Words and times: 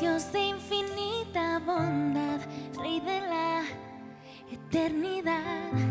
Dios 0.00 0.30
de 0.32 0.38
infinita 0.38 1.58
bondad, 1.58 2.40
Rey 2.76 3.00
de 3.00 3.20
la 3.20 3.64
eternidad. 4.48 5.87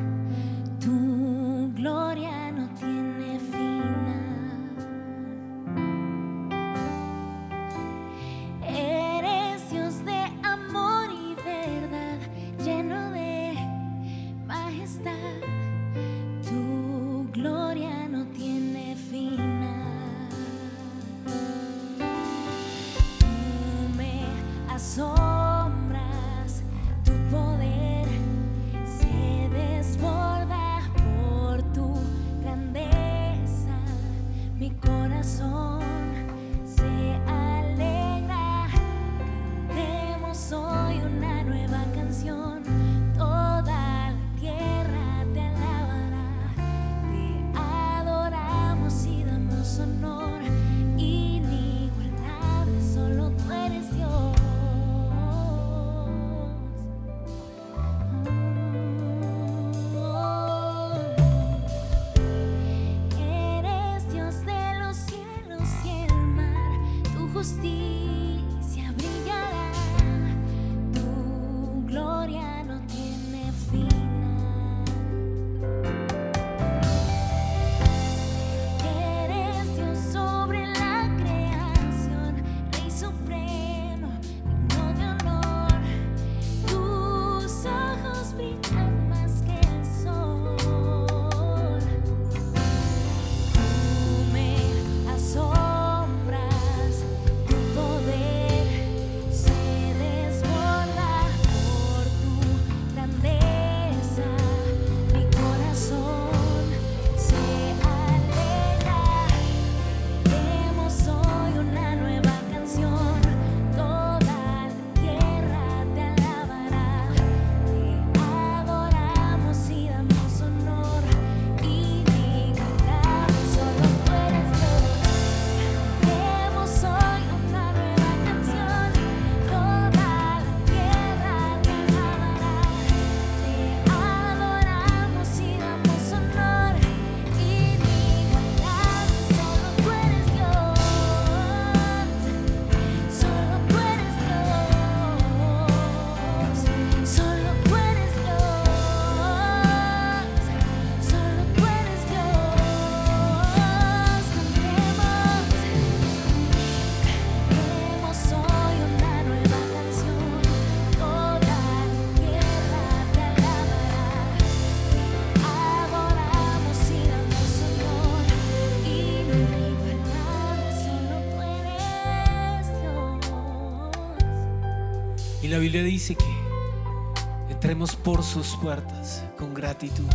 Biblia 175.67 175.83
dice 175.83 176.15
que 176.15 177.51
entremos 177.51 177.93
por 177.93 178.23
sus 178.23 178.55
puertas 178.55 179.21
con 179.37 179.53
gratitud, 179.53 180.07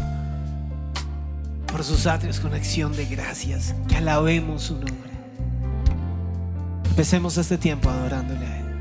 por 1.67 1.85
sus 1.85 2.07
atrios 2.07 2.41
con 2.41 2.55
acción 2.55 2.97
de 2.97 3.05
gracias, 3.05 3.75
que 3.87 3.97
alabemos 3.97 4.63
su 4.63 4.77
nombre. 4.77 5.11
Empecemos 6.87 7.37
este 7.37 7.59
tiempo 7.59 7.91
adorándole 7.91 8.47
a 8.47 8.61
Él. 8.61 8.79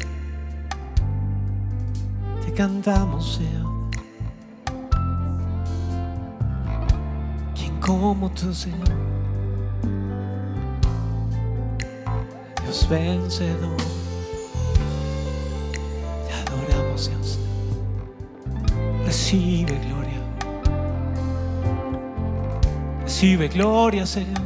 Te 2.46 2.54
cantamos, 2.54 3.36
Señor. 3.36 3.90
¿Quién 7.54 7.82
como 7.82 8.32
tú, 8.32 8.54
Señor? 8.54 8.88
Dios 12.64 12.88
vencedor. 12.90 14.01
Recibe 19.32 19.80
gloria. 19.80 20.20
Recibe 23.04 23.48
gloria, 23.48 24.06
Señor. 24.06 24.42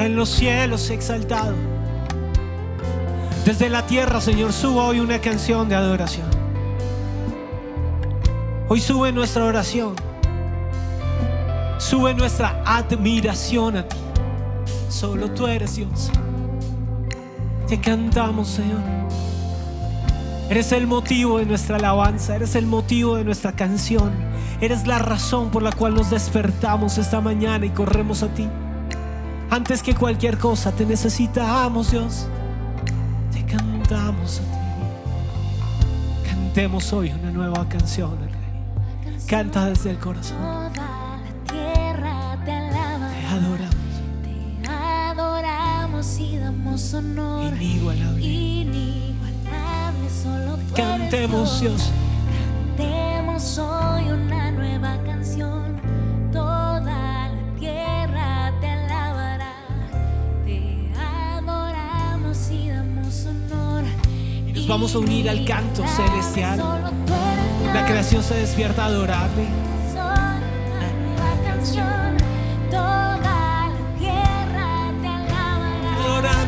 En 0.00 0.16
los 0.16 0.30
cielos 0.30 0.90
exaltado. 0.90 1.54
Desde 3.44 3.68
la 3.68 3.86
tierra, 3.86 4.20
Señor, 4.20 4.52
suba 4.52 4.86
hoy 4.86 4.98
una 4.98 5.20
canción 5.20 5.68
de 5.68 5.76
adoración. 5.76 6.26
Hoy 8.68 8.80
sube 8.80 9.12
nuestra 9.12 9.44
oración. 9.44 9.94
Sube 11.78 12.14
nuestra 12.14 12.64
admiración 12.66 13.76
a 13.76 13.86
ti. 13.86 13.96
Solo 14.88 15.30
tú 15.30 15.46
eres 15.46 15.76
Dios. 15.76 16.10
Te 17.68 17.80
cantamos, 17.80 18.48
Señor. 18.48 19.03
Eres 20.50 20.72
el 20.72 20.86
motivo 20.86 21.38
de 21.38 21.46
nuestra 21.46 21.76
alabanza, 21.76 22.36
eres 22.36 22.54
el 22.54 22.66
motivo 22.66 23.16
de 23.16 23.24
nuestra 23.24 23.52
canción, 23.52 24.12
eres 24.60 24.86
la 24.86 24.98
razón 24.98 25.50
por 25.50 25.62
la 25.62 25.72
cual 25.72 25.94
nos 25.94 26.10
despertamos 26.10 26.98
esta 26.98 27.20
mañana 27.20 27.64
y 27.66 27.70
corremos 27.70 28.22
a 28.22 28.28
ti. 28.28 28.46
Antes 29.50 29.82
que 29.82 29.94
cualquier 29.94 30.38
cosa 30.38 30.72
te 30.72 30.84
necesitamos, 30.84 31.90
Dios. 31.92 32.26
Te 33.32 33.44
cantamos 33.46 34.40
a 34.40 34.42
ti. 34.42 36.28
Cantemos 36.28 36.92
hoy 36.92 37.10
una 37.10 37.30
nueva 37.30 37.66
canción, 37.68 38.12
al 38.12 38.28
Rey. 38.30 39.20
Canta 39.26 39.66
desde 39.66 39.90
el 39.90 39.98
corazón. 39.98 40.36
Toda 40.38 40.70
la 40.76 41.52
tierra 41.52 42.36
te 42.40 42.44
Te 42.44 42.52
alabará. 42.52 43.30
adoramos. 43.30 43.74
Te 44.62 44.68
adoramos 44.68 46.18
y 46.18 46.36
damos 46.36 46.94
honor. 46.94 47.54
Inigualable. 47.60 48.23
Cantemos, 51.14 51.60
Dios. 51.60 51.90
Cantemos 52.76 53.58
hoy 53.58 54.08
una 54.08 54.50
nueva 54.50 54.98
canción. 55.06 55.80
Toda 56.32 56.80
la 56.80 57.30
tierra 57.56 58.52
te 58.60 58.66
alabará. 58.66 59.54
Te 60.44 60.90
adoramos 60.98 62.50
y 62.50 62.68
damos 62.68 63.26
honor. 63.26 63.84
Y 64.44 64.52
nos 64.54 64.66
vamos 64.66 64.92
a 64.96 64.98
unir 64.98 65.30
al 65.30 65.44
canto 65.44 65.86
celestial. 65.86 66.58
Dios. 66.58 67.72
La 67.72 67.86
creación 67.86 68.20
se 68.24 68.34
despierta 68.34 68.82
a 68.82 68.86
adorarle. 68.86 69.46
Una 76.18 76.44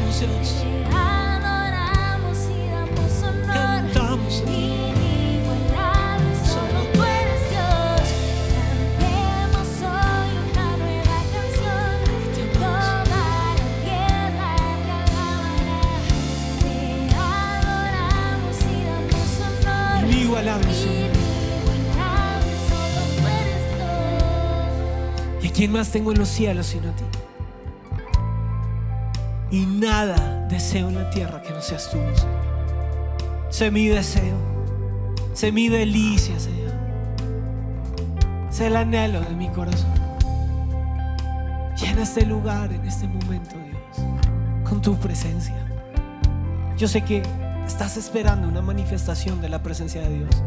quién 25.56 25.72
más 25.72 25.88
tengo 25.90 26.12
en 26.12 26.18
los 26.18 26.28
cielos 26.28 26.66
sino 26.66 26.90
a 26.90 26.92
ti? 26.92 27.04
Y 29.50 29.64
nada 29.64 30.46
deseo 30.50 30.88
en 30.88 30.96
la 30.96 31.08
tierra 31.08 31.40
que 31.40 31.50
no 31.50 31.62
seas 31.62 31.90
tú, 31.90 31.98
Señor. 32.14 32.46
Sé 33.48 33.70
mi 33.70 33.86
deseo, 33.86 34.36
sé 35.32 35.52
mi 35.52 35.68
delicia, 35.68 36.38
Señor. 36.38 36.74
Sé 38.50 38.66
el 38.66 38.76
anhelo 38.76 39.20
de 39.20 39.30
mi 39.30 39.48
corazón. 39.48 39.94
Llena 41.80 42.02
este 42.02 42.26
lugar 42.26 42.70
en 42.72 42.84
este 42.84 43.06
momento, 43.08 43.56
Dios, 43.56 44.06
con 44.68 44.82
tu 44.82 44.96
presencia. 44.96 45.54
Yo 46.76 46.86
sé 46.86 47.02
que 47.02 47.22
estás 47.66 47.96
esperando 47.96 48.46
una 48.48 48.60
manifestación 48.60 49.40
de 49.40 49.48
la 49.48 49.62
presencia 49.62 50.02
de 50.02 50.18
Dios. 50.18 50.42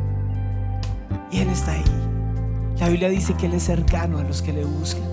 Y 1.32 1.40
Él 1.40 1.50
está 1.50 1.72
ahí. 1.72 2.09
La 2.80 2.88
Biblia 2.88 3.10
dice 3.10 3.34
que 3.34 3.48
Él 3.48 3.54
es 3.54 3.64
cercano 3.64 4.20
a 4.20 4.24
los 4.24 4.42
que 4.42 4.54
le 4.54 4.64
buscan. 4.64 5.04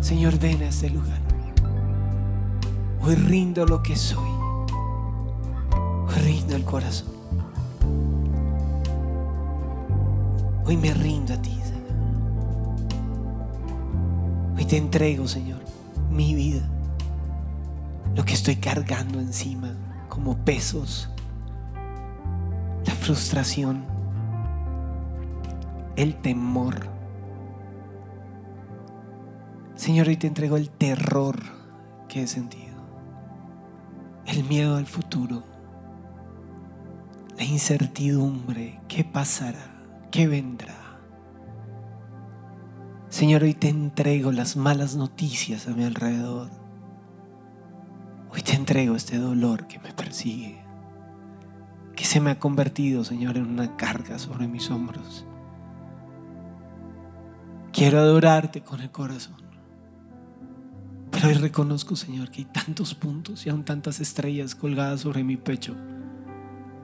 Señor, 0.00 0.38
ven 0.38 0.62
a 0.62 0.68
este 0.68 0.90
lugar. 0.90 1.18
Hoy 3.00 3.14
rindo 3.14 3.64
lo 3.64 3.82
que 3.82 3.96
soy. 3.96 4.28
Hoy 6.06 6.14
rindo 6.22 6.54
el 6.54 6.64
corazón. 6.64 7.08
Hoy 10.66 10.76
me 10.76 10.92
rindo 10.92 11.32
a 11.32 11.40
ti, 11.40 11.58
Señor. 11.64 11.86
Hoy 14.58 14.64
te 14.66 14.76
entrego, 14.76 15.26
Señor, 15.26 15.60
mi 16.10 16.34
vida. 16.34 16.68
Lo 18.14 18.26
que 18.26 18.34
estoy 18.34 18.56
cargando 18.56 19.20
encima 19.20 19.74
como 20.10 20.36
pesos. 20.36 21.08
La 22.84 22.94
frustración. 22.94 23.95
El 25.96 26.14
temor. 26.16 26.74
Señor, 29.76 30.08
hoy 30.08 30.18
te 30.18 30.26
entrego 30.26 30.58
el 30.58 30.68
terror 30.68 31.38
que 32.06 32.22
he 32.22 32.26
sentido. 32.26 32.76
El 34.26 34.44
miedo 34.44 34.76
al 34.76 34.84
futuro. 34.84 35.42
La 37.38 37.44
incertidumbre. 37.44 38.78
¿Qué 38.88 39.04
pasará? 39.04 39.86
¿Qué 40.10 40.26
vendrá? 40.28 40.98
Señor, 43.08 43.44
hoy 43.44 43.54
te 43.54 43.70
entrego 43.70 44.32
las 44.32 44.54
malas 44.54 44.96
noticias 44.96 45.66
a 45.66 45.70
mi 45.70 45.84
alrededor. 45.84 46.50
Hoy 48.30 48.42
te 48.42 48.52
entrego 48.52 48.96
este 48.96 49.16
dolor 49.16 49.66
que 49.66 49.78
me 49.78 49.94
persigue, 49.94 50.62
que 51.94 52.04
se 52.04 52.20
me 52.20 52.32
ha 52.32 52.38
convertido, 52.38 53.02
Señor, 53.02 53.38
en 53.38 53.46
una 53.46 53.78
carga 53.78 54.18
sobre 54.18 54.46
mis 54.46 54.70
hombros. 54.70 55.24
Quiero 57.76 57.98
adorarte 57.98 58.62
con 58.62 58.80
el 58.80 58.90
corazón. 58.90 59.36
Pero 61.10 61.28
hoy 61.28 61.34
reconozco, 61.34 61.94
Señor, 61.94 62.30
que 62.30 62.38
hay 62.38 62.44
tantos 62.46 62.94
puntos 62.94 63.44
y 63.44 63.50
aún 63.50 63.66
tantas 63.66 64.00
estrellas 64.00 64.54
colgadas 64.54 65.02
sobre 65.02 65.22
mi 65.22 65.36
pecho, 65.36 65.76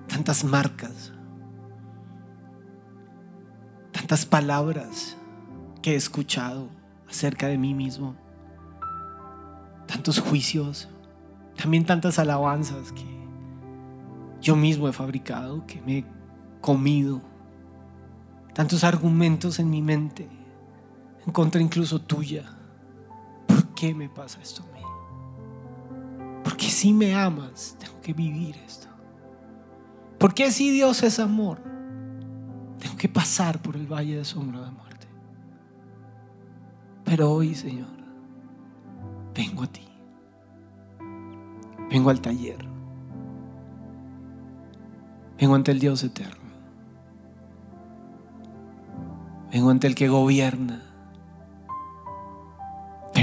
tantas 0.07 0.45
marcas, 0.45 1.15
tantas 3.91 4.27
palabras 4.27 5.17
que 5.81 5.93
he 5.93 5.97
escuchado 5.97 6.69
acerca 7.09 7.47
de 7.47 7.57
mí 7.57 7.73
mismo, 7.73 8.15
tantos 9.87 10.21
juicios, 10.21 10.91
también 11.57 11.87
tantas 11.87 12.19
alabanzas 12.19 12.93
que 12.93 13.07
yo 14.43 14.57
mismo 14.57 14.91
he 14.91 14.93
fabricado, 14.93 15.67
que 15.67 15.81
me 15.81 15.99
he 16.01 16.05
comido, 16.61 17.23
tantos 18.53 18.85
argumentos 18.85 19.59
en 19.59 19.71
mi 19.71 19.81
mente, 19.81 20.29
en 21.27 21.33
contra 21.33 21.61
incluso 21.61 22.01
tuya. 22.01 22.45
¿Por 23.47 23.69
qué 23.75 23.95
me 23.95 24.09
pasa 24.09 24.41
esto 24.41 24.63
a 24.63 24.77
mí? 24.77 24.83
Porque 26.45 26.67
si 26.67 26.93
me 26.93 27.15
amas, 27.15 27.77
tengo 27.79 28.01
que 28.01 28.13
vivir 28.13 28.57
esto. 28.57 28.89
Porque 30.19 30.51
si 30.51 30.71
Dios 30.71 31.03
es 31.03 31.19
amor, 31.19 31.59
tengo 32.79 32.97
que 32.97 33.09
pasar 33.09 33.61
por 33.61 33.77
el 33.77 33.87
valle 33.87 34.17
de 34.17 34.25
sombra 34.25 34.61
de 34.61 34.71
muerte. 34.71 35.07
Pero 37.05 37.31
hoy, 37.31 37.55
Señor, 37.55 37.89
vengo 39.35 39.65
a 39.65 39.67
ti. 39.67 39.87
Vengo 41.91 42.11
al 42.11 42.21
taller. 42.21 42.65
Vengo 45.39 45.55
ante 45.55 45.73
el 45.73 45.81
Dios 45.81 46.03
eterno. 46.05 46.53
Vengo 49.53 49.71
ante 49.71 49.87
el 49.87 49.95
que 49.95 50.09
gobierna, 50.09 50.83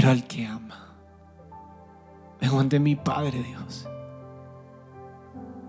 pero 0.00 0.12
al 0.12 0.26
que 0.26 0.46
ama. 0.46 0.94
Vengo 2.40 2.58
ante 2.58 2.80
mi 2.80 2.96
Padre 2.96 3.42
Dios, 3.42 3.86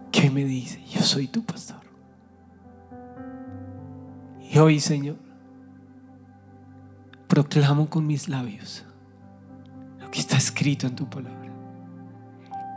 que 0.09 0.31
me 0.31 0.45
dice, 0.45 0.81
yo 0.85 1.01
soy 1.01 1.27
tu 1.27 1.43
pastor. 1.43 1.81
Y 4.49 4.57
hoy, 4.57 4.79
Señor, 4.79 5.17
proclamo 7.27 7.89
con 7.89 8.07
mis 8.07 8.29
labios 8.29 8.85
lo 9.99 10.09
que 10.09 10.21
está 10.21 10.37
escrito 10.37 10.87
en 10.87 10.95
tu 10.95 11.09
palabra. 11.09 11.51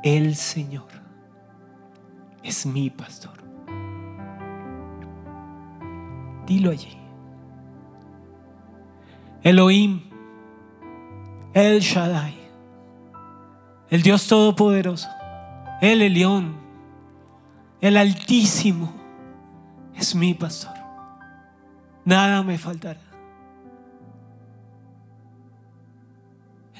El 0.02 0.34
Señor 0.34 0.88
es 2.42 2.66
mi 2.66 2.90
pastor. 2.90 3.38
Dilo 6.48 6.72
allí. 6.72 6.98
Elohim, 9.44 10.03
El 11.54 11.80
Shaddai, 11.80 12.34
el 13.88 14.02
Dios 14.02 14.26
Todopoderoso, 14.26 15.08
el 15.80 16.02
Elión, 16.02 16.56
el 17.80 17.96
Altísimo, 17.96 18.92
es 19.94 20.14
mi 20.14 20.34
pastor. 20.34 20.74
Nada 22.04 22.42
me 22.42 22.58
faltará. 22.58 23.14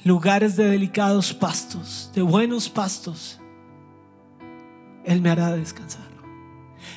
lugares 0.05 0.55
de 0.55 0.65
delicados 0.65 1.33
pastos, 1.33 2.11
de 2.13 2.21
buenos 2.21 2.69
pastos, 2.69 3.41
Él 5.03 5.19
me 5.19 5.31
hará 5.31 5.51
descansar. 5.55 6.05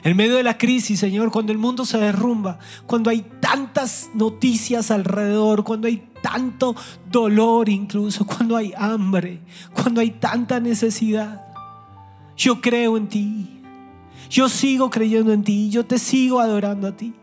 En 0.05 0.14
medio 0.17 0.37
de 0.37 0.43
la 0.43 0.59
crisis, 0.59 1.00
Señor, 1.00 1.33
cuando 1.33 1.50
el 1.50 1.59
mundo 1.59 1.87
se 1.87 1.97
derrumba, 1.97 2.59
cuando 2.87 3.09
hay 3.09 3.23
tantas 3.41 4.11
noticias 4.14 4.91
alrededor, 4.91 5.64
cuando 5.64 5.88
hay 5.88 6.08
tanto 6.23 6.75
dolor 7.11 7.69
incluso, 7.69 8.27
cuando 8.27 8.57
hay 8.57 8.73
hambre, 8.77 9.41
cuando 9.75 10.01
hay 10.01 10.11
tanta 10.13 10.61
necesidad, 10.61 11.45
yo 12.37 12.61
creo 12.61 12.97
en 12.97 13.09
ti. 13.09 13.63
Yo 14.31 14.49
sigo 14.49 14.91
creyendo 14.91 15.33
en 15.33 15.43
ti. 15.43 15.71
Yo 15.71 15.87
te 15.87 15.99
sigo 15.99 16.41
adorando 16.41 16.89
a 16.89 16.93
ti. 16.93 17.15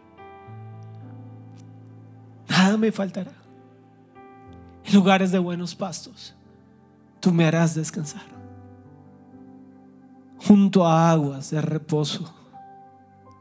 Nada 2.50 2.78
me 2.78 2.92
faltará 2.92 3.32
en 4.86 4.94
lugares 4.94 5.32
de 5.32 5.40
buenos 5.40 5.76
pastos, 5.76 6.36
tú 7.20 7.32
me 7.32 7.46
harás 7.46 7.76
descansar. 7.76 8.24
Junto 10.38 10.86
a 10.86 11.10
aguas 11.10 11.50
de 11.50 11.60
reposo, 11.60 12.32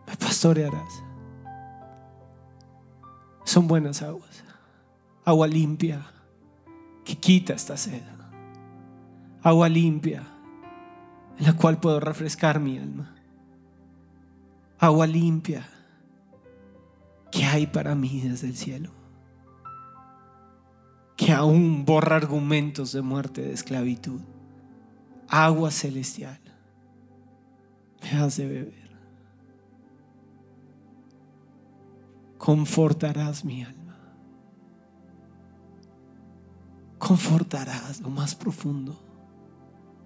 me 0.06 0.16
pastorearás. 0.16 1.02
Son 3.44 3.68
buenas 3.68 4.00
aguas, 4.00 4.42
agua 5.24 5.46
limpia 5.46 6.06
que 7.04 7.16
quita 7.16 7.54
esta 7.54 7.76
sed, 7.76 8.02
agua 9.42 9.68
limpia 9.68 10.22
en 11.38 11.46
la 11.46 11.52
cual 11.54 11.78
puedo 11.78 12.00
refrescar 12.00 12.60
mi 12.60 12.78
alma, 12.78 13.14
agua 14.78 15.06
limpia 15.06 15.68
que 17.30 17.44
hay 17.44 17.66
para 17.66 17.94
mí 17.94 18.20
desde 18.20 18.46
el 18.46 18.56
cielo 18.56 19.04
que 21.16 21.32
aún 21.32 21.84
borra 21.84 22.16
argumentos 22.16 22.92
de 22.92 23.02
muerte, 23.02 23.42
de 23.42 23.52
esclavitud. 23.52 24.20
Agua 25.28 25.70
celestial. 25.70 26.40
Me 28.02 28.18
hace 28.20 28.46
beber. 28.46 28.84
Confortarás 32.38 33.44
mi 33.44 33.62
alma. 33.62 33.83
Confortarás 36.98 38.00
lo 38.00 38.10
más 38.10 38.34
profundo. 38.34 38.98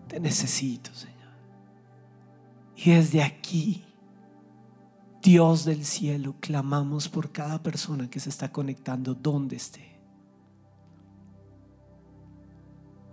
Te 0.09 0.19
necesito, 0.21 0.93
Señor. 0.95 1.17
Y 2.77 2.91
desde 2.91 3.23
aquí, 3.23 3.85
Dios 5.23 5.65
del 5.65 5.85
cielo, 5.85 6.37
clamamos 6.41 7.09
por 7.09 7.31
cada 7.31 7.63
persona 7.63 8.09
que 8.09 8.21
se 8.21 8.31
está 8.31 8.51
conectando 8.51 9.15
donde 9.15 9.57
esté 9.57 9.99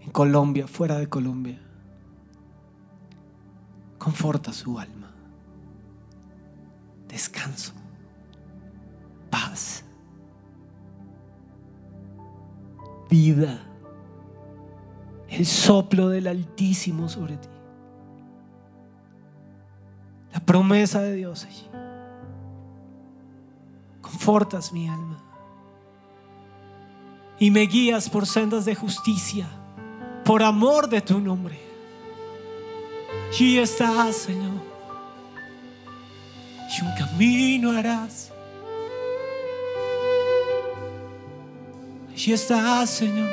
en 0.05 0.11
Colombia, 0.11 0.67
fuera 0.67 0.99
de 0.99 1.09
Colombia. 1.09 1.59
Conforta 3.97 4.53
su 4.53 4.77
alma. 4.77 5.11
Descanso. 7.07 7.73
Paz. 9.31 9.83
Vida, 13.09 13.63
el 15.29 15.45
soplo 15.45 16.09
del 16.09 16.27
Altísimo 16.27 17.09
sobre 17.09 17.37
ti. 17.37 17.49
La 20.33 20.39
promesa 20.39 21.01
de 21.01 21.15
Dios 21.15 21.45
allí. 21.45 21.67
Confortas 24.01 24.71
mi 24.71 24.87
alma 24.87 25.25
y 27.39 27.51
me 27.51 27.61
guías 27.61 28.09
por 28.09 28.25
sendas 28.25 28.65
de 28.65 28.75
justicia, 28.75 29.47
por 30.23 30.41
amor 30.41 30.89
de 30.89 31.01
tu 31.01 31.19
nombre. 31.19 31.59
Allí 33.29 33.57
estás, 33.59 34.15
Señor. 34.15 34.53
Y 36.77 36.83
un 36.83 36.95
camino 36.95 37.71
harás. 37.71 38.31
Allí 42.15 42.31
estás, 42.31 42.91
Señor. 42.91 43.29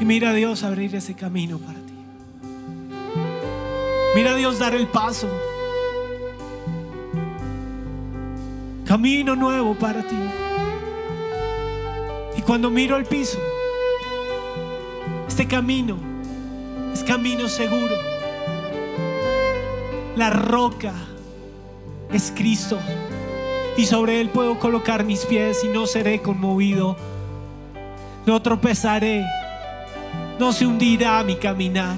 Y 0.00 0.04
mira 0.06 0.30
a 0.30 0.32
Dios 0.32 0.62
abrir 0.62 0.94
ese 0.96 1.12
camino 1.14 1.58
para 1.58 1.78
ti. 1.80 1.92
Mira 4.14 4.30
a 4.30 4.34
Dios 4.36 4.58
dar 4.58 4.74
el 4.74 4.86
paso. 4.86 5.28
Camino 8.86 9.36
nuevo 9.36 9.74
para 9.74 10.00
ti. 10.02 10.16
Y 12.38 12.40
cuando 12.40 12.70
miro 12.70 12.96
el 12.96 13.04
piso, 13.04 13.38
este 15.28 15.46
camino 15.46 15.98
es 16.94 17.04
camino 17.04 17.48
seguro. 17.48 17.96
La 20.16 20.30
roca 20.30 20.94
es 22.16 22.32
Cristo. 22.34 22.78
Y 23.76 23.86
sobre 23.86 24.20
él 24.20 24.28
puedo 24.28 24.58
colocar 24.58 25.04
mis 25.04 25.24
pies 25.24 25.64
y 25.64 25.68
no 25.68 25.86
seré 25.86 26.22
conmovido. 26.22 26.96
No 28.24 28.40
tropezaré. 28.40 29.24
No 30.38 30.52
se 30.52 30.66
hundirá 30.66 31.22
mi 31.24 31.36
caminar. 31.36 31.96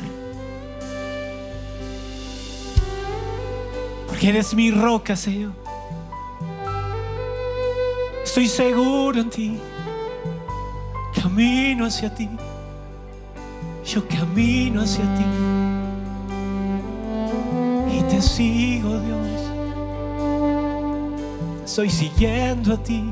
Porque 4.08 4.30
eres 4.30 4.54
mi 4.54 4.70
roca, 4.70 5.14
Señor. 5.16 5.52
Estoy 8.24 8.48
seguro 8.48 9.20
en 9.20 9.30
ti. 9.30 9.58
Camino 11.14 11.86
hacia 11.86 12.14
ti. 12.14 12.28
Yo 13.84 14.06
camino 14.08 14.82
hacia 14.82 15.04
ti. 15.14 15.24
Y 17.96 18.02
te 18.02 18.20
sigo, 18.20 18.98
Dios. 19.00 19.45
Estoy 21.76 21.90
siguiendo 21.90 22.72
a 22.72 22.78
ti. 22.78 23.04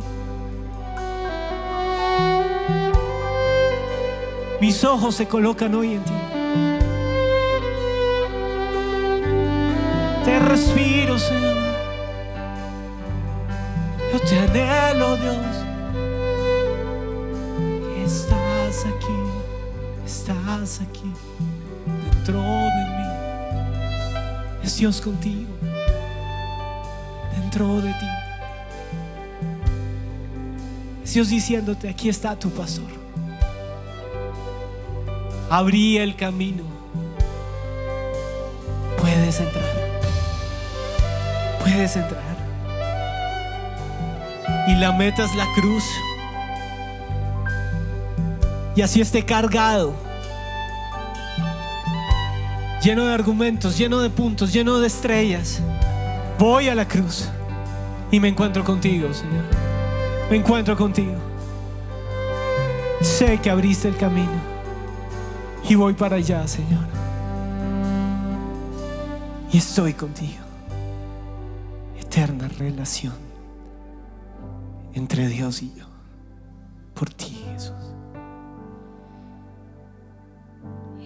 Mis 4.59 4.83
ojos 4.85 5.17
se 5.17 5.29
colocan 5.29 5.75
hoy 5.75 5.93
en 5.93 6.03
ti. 6.03 6.13
Te 10.25 10.39
respiro, 10.39 11.19
Señor. 11.19 11.57
Yo 14.11 14.21
te 14.21 14.39
anhelo, 14.39 15.17
Dios. 15.19 15.47
Estás 18.03 18.87
aquí, 18.87 19.21
estás 20.07 20.81
aquí, 20.81 21.13
dentro 22.15 22.41
de 22.41 22.85
mí. 22.97 23.09
Es 24.63 24.79
Dios 24.79 25.03
contigo, 25.03 25.51
dentro 27.37 27.83
de 27.83 27.91
ti. 27.91 28.14
Dios 31.15 31.29
diciéndote, 31.29 31.89
aquí 31.89 32.09
está 32.09 32.37
tu 32.37 32.51
pastor. 32.51 32.91
Abrí 35.49 35.97
el 35.97 36.17
camino. 36.17 36.65
Puedes 39.01 39.39
entrar. 39.39 39.65
Puedes 41.61 41.95
entrar. 41.95 42.35
Y 44.67 44.75
la 44.75 44.91
meta 44.91 45.25
es 45.25 45.33
la 45.37 45.47
cruz. 45.55 45.85
Y 48.75 48.83
así 48.83 49.01
esté 49.01 49.25
cargado. 49.25 49.95
Lleno 52.83 53.07
de 53.07 53.15
argumentos, 53.15 53.79
lleno 53.79 54.01
de 54.01 54.11
puntos, 54.11 54.53
lleno 54.53 54.81
de 54.81 54.89
estrellas. 54.89 55.61
Voy 56.41 56.69
a 56.69 56.75
la 56.75 56.89
cruz. 56.89 57.29
Y 58.11 58.19
me 58.19 58.27
encuentro 58.27 58.65
contigo, 58.65 59.15
Señor. 59.15 59.54
Encuentro 60.35 60.77
contigo. 60.77 61.15
Sé 63.01 63.39
que 63.41 63.51
abriste 63.51 63.87
el 63.87 63.97
camino. 63.97 64.33
Y 65.69 65.77
voy 65.77 65.95
para 65.95 66.17
allá, 66.17 66.45
Señor. 66.49 66.89
Y 69.53 69.59
estoy 69.59 69.95
contigo. 69.95 70.43
Eterna 72.01 72.49
relación 72.49 73.15
entre 74.93 75.29
Dios 75.29 75.63
y 75.63 75.73
yo. 75.75 75.87
Por 76.95 77.11
ti, 77.15 77.41
Jesús. 77.53 77.95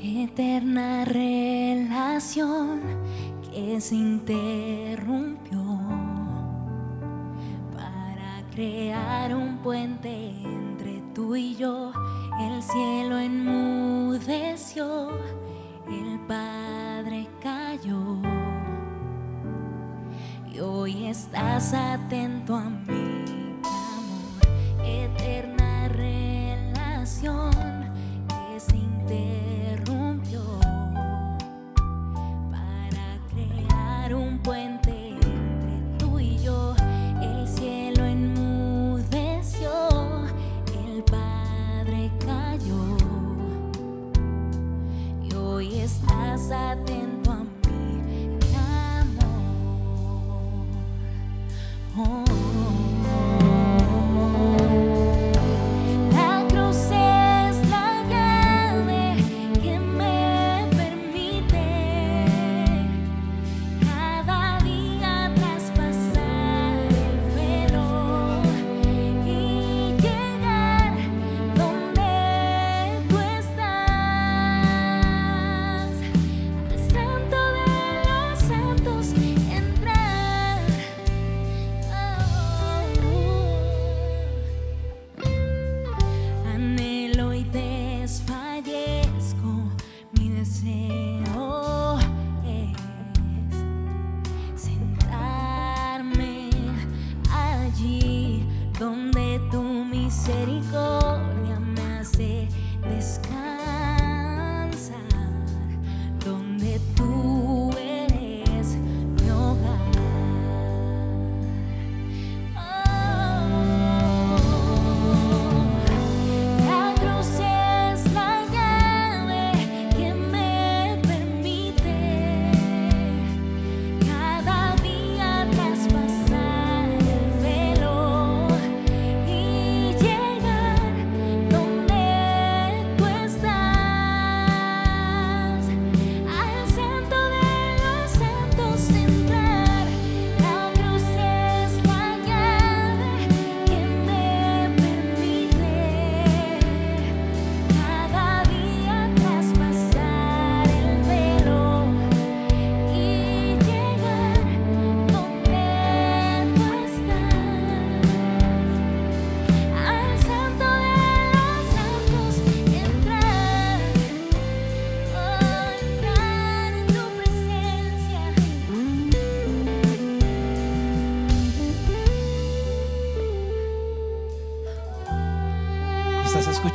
Eterna 0.02 1.04
relación 1.04 2.80
que 3.42 3.78
se 3.82 3.94
interrumpió 3.94 5.57
crear 8.58 9.32
un 9.36 9.58
puente 9.58 10.10
entre 10.42 11.00
tú 11.14 11.36
y 11.36 11.54
yo. 11.54 11.92
El 12.40 12.60
cielo 12.60 13.16
enmudeció, 13.16 15.10
el 15.88 16.18
Padre 16.26 17.28
cayó. 17.40 18.16
Y 20.52 20.58
hoy 20.58 21.06
estás 21.06 21.72
atento 21.72 22.56
a 22.56 22.68
mi 22.68 23.22
clamor, 23.62 24.42
eterna 24.84 25.86
relación 25.90 27.57
estás 46.50 46.87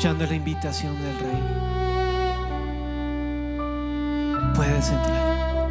escuchando 0.04 0.26
la 0.26 0.36
invitación 0.36 0.96
del 1.02 1.18
Rey, 1.18 1.44
puedes 4.54 4.90
entrar. 4.90 5.70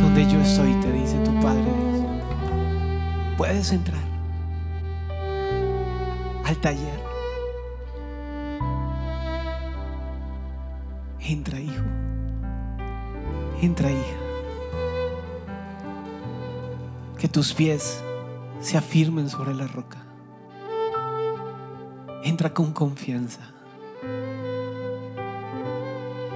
Donde 0.00 0.30
yo 0.30 0.40
estoy, 0.42 0.74
te 0.74 0.92
dice 0.92 1.18
tu 1.24 1.40
Padre. 1.40 1.72
Puedes 3.36 3.72
entrar 3.72 4.00
al 6.44 6.56
taller. 6.58 7.00
Entra, 11.18 11.58
hijo. 11.58 11.82
Entra, 13.60 13.90
hija. 13.90 14.18
Que 17.18 17.26
tus 17.26 17.52
pies 17.52 18.00
se 18.60 18.78
afirmen 18.78 19.28
sobre 19.28 19.52
la 19.52 19.66
roca. 19.66 20.01
Entra 22.24 22.54
con 22.54 22.72
confianza. 22.72 23.40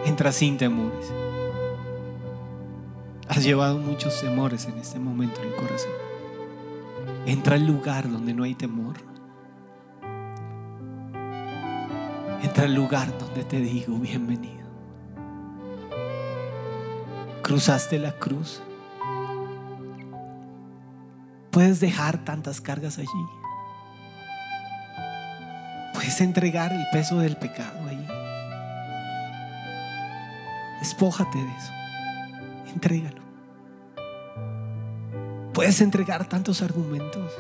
Entra 0.05 0.33
sin 0.33 0.57
temores. 0.57 1.13
Has 3.29 3.45
llevado 3.45 3.79
muchos 3.79 4.21
temores 4.21 4.67
en 4.67 4.79
este 4.79 4.99
momento 4.99 5.41
en 5.41 5.49
el 5.49 5.55
corazón. 5.55 5.93
Entra 7.25 7.55
al 7.55 7.67
lugar 7.67 8.11
donde 8.11 8.35
no 8.35 8.43
hay 8.43 8.57
temor. 8.57 8.97
Entra 12.43 12.65
al 12.65 12.75
lugar 12.75 13.17
donde 13.19 13.45
te 13.45 13.61
digo 13.61 13.97
bienvenido. 13.99 14.67
Cruzaste 17.43 18.01
la 18.01 18.11
cruz. 18.11 18.61
Puedes 21.53 21.79
dejar 21.79 22.25
tantas 22.25 22.61
cargas 22.61 22.99
allí. 22.99 23.46
Puedes 26.17 26.29
entregar 26.29 26.73
el 26.73 26.87
peso 26.91 27.19
del 27.19 27.37
pecado 27.37 27.79
ahí. 27.87 28.09
Despójate 30.81 31.37
de 31.37 31.45
eso. 31.45 31.73
Entrégalo. 32.73 33.21
Puedes 35.53 35.79
entregar 35.83 36.27
tantos 36.27 36.63
argumentos, 36.63 37.31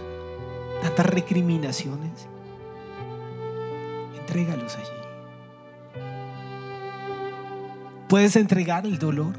tantas 0.82 1.06
recriminaciones. 1.06 2.28
Entrégalos 4.20 4.76
allí. 4.76 6.02
Puedes 8.10 8.36
entregar 8.36 8.84
el 8.84 8.98
dolor. 8.98 9.36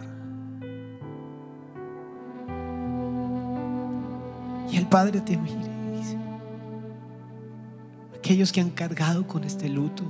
Y 4.71 4.77
el 4.77 4.87
Padre 4.87 5.21
te 5.21 5.37
mire 5.37 5.76
aquellos 8.27 8.51
que 8.51 8.59
han 8.59 8.71
cargado 8.71 9.25
con 9.25 9.45
este 9.45 9.69
luto, 9.69 10.03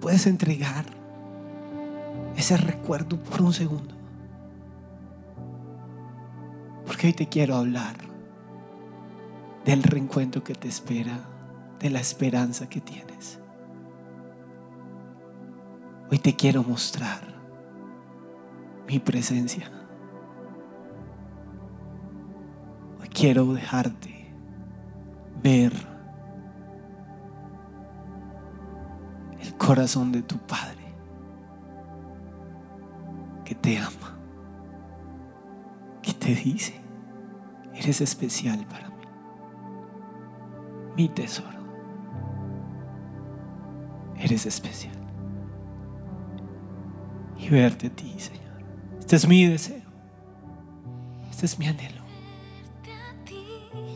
puedes 0.00 0.26
entregar 0.26 0.86
ese 2.36 2.56
recuerdo 2.56 3.22
por 3.22 3.42
un 3.42 3.52
segundo. 3.52 3.94
Porque 6.86 7.08
hoy 7.08 7.12
te 7.12 7.28
quiero 7.28 7.56
hablar 7.56 7.96
del 9.66 9.82
reencuentro 9.82 10.42
que 10.42 10.54
te 10.54 10.68
espera, 10.68 11.18
de 11.80 11.90
la 11.90 12.00
esperanza 12.00 12.66
que 12.66 12.80
tienes. 12.80 13.38
Hoy 16.10 16.18
te 16.18 16.34
quiero 16.34 16.62
mostrar 16.62 17.20
mi 18.88 19.00
presencia. 19.00 19.70
Hoy 23.02 23.08
quiero 23.10 23.52
dejarte 23.52 24.13
ver 25.44 25.72
el 29.38 29.54
corazón 29.58 30.10
de 30.10 30.22
tu 30.22 30.38
Padre 30.38 30.82
que 33.44 33.54
te 33.54 33.76
ama, 33.76 34.18
que 36.00 36.14
te 36.14 36.34
dice, 36.34 36.80
eres 37.74 38.00
especial 38.00 38.66
para 38.66 38.88
mí, 38.88 39.04
mi 40.96 41.08
tesoro, 41.10 41.62
eres 44.16 44.46
especial. 44.46 44.94
Y 47.36 47.50
verte 47.50 47.88
a 47.88 47.90
ti, 47.90 48.14
Señor. 48.18 48.64
Este 48.98 49.16
es 49.16 49.28
mi 49.28 49.44
deseo, 49.44 49.82
este 51.28 51.44
es 51.44 51.58
mi 51.58 51.66
anhelo, 51.66 52.02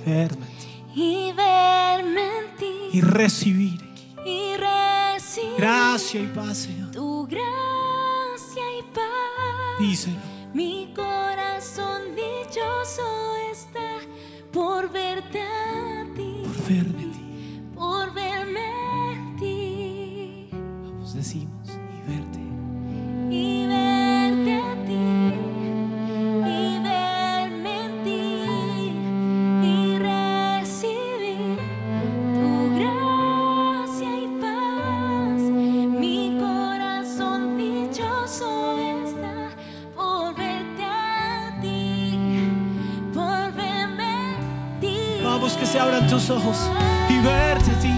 verme 0.04 0.58
y 1.00 1.32
verme 1.32 2.22
en 2.38 2.56
ti 2.56 2.74
y 2.92 3.00
recibir 3.00 3.80
y 4.26 4.56
recibir 4.56 5.56
gracia 5.56 6.20
y 6.20 6.26
paz, 6.26 6.58
Señor. 6.58 6.90
tu 6.90 7.24
gracia 7.26 8.64
y 8.78 8.82
paz. 8.92 9.78
Díselo. 9.78 10.16
Mi 10.52 10.92
corazón 10.96 12.16
dichoso 12.16 13.37
está 13.37 13.47
abran 45.88 46.07
tus 46.07 46.31
ojos 46.31 46.70
y 47.09 47.18
verte 47.20 47.97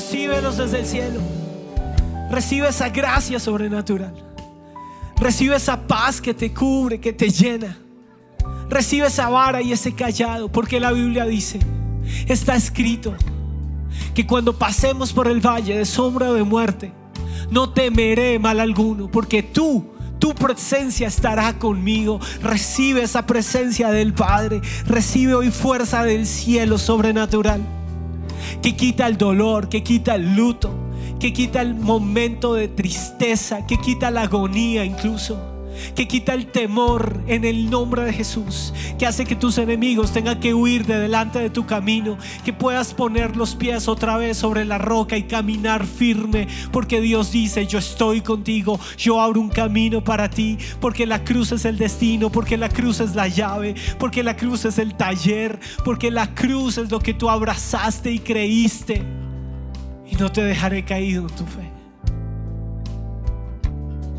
recíbelos 0.00 0.56
desde 0.56 0.80
el 0.80 0.86
cielo. 0.86 1.20
Recibe 2.30 2.68
esa 2.68 2.88
gracia 2.88 3.38
sobrenatural. 3.38 4.14
Recibe 5.18 5.56
esa 5.56 5.86
paz 5.86 6.22
que 6.22 6.32
te 6.32 6.54
cubre, 6.54 6.98
que 6.98 7.12
te 7.12 7.28
llena. 7.28 7.76
Recibe 8.70 9.08
esa 9.08 9.28
vara 9.28 9.60
y 9.60 9.72
ese 9.72 9.94
callado, 9.94 10.50
porque 10.50 10.80
la 10.80 10.92
Biblia 10.92 11.26
dice, 11.26 11.58
está 12.26 12.56
escrito, 12.56 13.14
que 14.14 14.26
cuando 14.26 14.56
pasemos 14.56 15.12
por 15.12 15.28
el 15.28 15.44
valle 15.46 15.76
de 15.76 15.84
sombra 15.84 16.32
de 16.32 16.44
muerte, 16.44 16.92
no 17.50 17.68
temeré 17.68 18.38
mal 18.38 18.58
alguno, 18.58 19.10
porque 19.10 19.42
tú, 19.42 19.84
tu 20.18 20.34
presencia 20.34 21.08
estará 21.08 21.58
conmigo. 21.58 22.20
Recibe 22.42 23.02
esa 23.02 23.26
presencia 23.26 23.90
del 23.90 24.14
Padre, 24.14 24.62
recibe 24.86 25.34
hoy 25.34 25.50
fuerza 25.50 26.04
del 26.04 26.26
cielo 26.26 26.78
sobrenatural 26.78 27.79
que 28.62 28.76
quita 28.76 29.06
el 29.06 29.16
dolor, 29.16 29.68
que 29.68 29.82
quita 29.82 30.14
el 30.14 30.34
luto, 30.34 30.72
que 31.18 31.32
quita 31.32 31.60
el 31.62 31.74
momento 31.74 32.54
de 32.54 32.68
tristeza, 32.68 33.66
que 33.66 33.78
quita 33.78 34.10
la 34.10 34.22
agonía 34.22 34.84
incluso 34.84 35.49
que 35.94 36.08
quita 36.08 36.34
el 36.34 36.46
temor 36.46 37.22
en 37.26 37.44
el 37.44 37.70
nombre 37.70 38.02
de 38.04 38.12
Jesús, 38.12 38.72
que 38.98 39.06
hace 39.06 39.24
que 39.24 39.36
tus 39.36 39.58
enemigos 39.58 40.12
tengan 40.12 40.40
que 40.40 40.54
huir 40.54 40.86
de 40.86 40.98
delante 40.98 41.38
de 41.38 41.50
tu 41.50 41.66
camino, 41.66 42.18
que 42.44 42.52
puedas 42.52 42.94
poner 42.94 43.36
los 43.36 43.54
pies 43.54 43.88
otra 43.88 44.16
vez 44.16 44.36
sobre 44.36 44.64
la 44.64 44.78
roca 44.78 45.16
y 45.16 45.24
caminar 45.24 45.86
firme, 45.86 46.48
porque 46.72 47.00
Dios 47.00 47.32
dice, 47.32 47.66
yo 47.66 47.78
estoy 47.78 48.20
contigo, 48.20 48.78
yo 48.96 49.20
abro 49.20 49.40
un 49.40 49.48
camino 49.48 50.02
para 50.02 50.30
ti, 50.30 50.58
porque 50.80 51.06
la 51.06 51.24
cruz 51.24 51.52
es 51.52 51.64
el 51.64 51.78
destino, 51.78 52.30
porque 52.30 52.56
la 52.56 52.68
cruz 52.68 53.00
es 53.00 53.14
la 53.14 53.28
llave, 53.28 53.74
porque 53.98 54.22
la 54.22 54.36
cruz 54.36 54.64
es 54.64 54.78
el 54.78 54.94
taller, 54.94 55.58
porque 55.84 56.10
la 56.10 56.34
cruz 56.34 56.78
es 56.78 56.90
lo 56.90 57.00
que 57.00 57.14
tú 57.14 57.30
abrazaste 57.30 58.12
y 58.12 58.18
creíste, 58.18 59.02
y 60.10 60.16
no 60.16 60.30
te 60.30 60.42
dejaré 60.42 60.84
caído 60.84 61.22
en 61.22 61.34
tu 61.34 61.46
fe. 61.46 61.70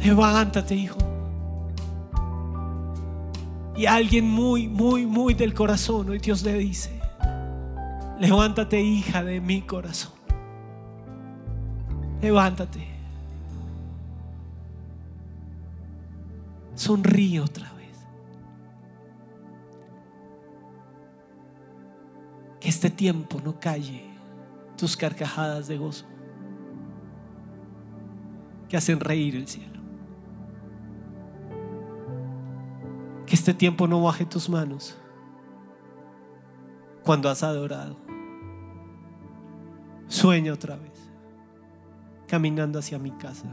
Levántate, 0.03 0.75
hijo. 0.75 1.10
Y 3.81 3.87
alguien 3.87 4.29
muy, 4.29 4.67
muy, 4.67 5.07
muy 5.07 5.33
del 5.33 5.55
corazón, 5.55 6.11
hoy 6.11 6.19
Dios 6.19 6.43
le 6.43 6.53
dice, 6.53 6.91
levántate 8.19 8.79
hija 8.79 9.23
de 9.23 9.41
mi 9.41 9.63
corazón. 9.63 10.11
Levántate. 12.21 12.87
Sonríe 16.75 17.39
otra 17.39 17.73
vez. 17.73 17.97
Que 22.59 22.69
este 22.69 22.91
tiempo 22.91 23.41
no 23.43 23.59
calle 23.59 24.05
tus 24.77 24.95
carcajadas 24.95 25.67
de 25.67 25.79
gozo 25.79 26.05
que 28.69 28.77
hacen 28.77 28.99
reír 28.99 29.37
el 29.37 29.47
cielo. 29.47 29.70
Que 33.31 33.35
este 33.37 33.53
tiempo 33.53 33.87
no 33.87 34.03
baje 34.03 34.25
tus 34.25 34.49
manos 34.49 34.97
cuando 37.01 37.29
has 37.29 37.43
adorado. 37.43 37.95
Sueña 40.07 40.51
otra 40.51 40.75
vez, 40.75 41.09
caminando 42.27 42.77
hacia 42.77 42.99
mi 42.99 43.11
casa. 43.11 43.45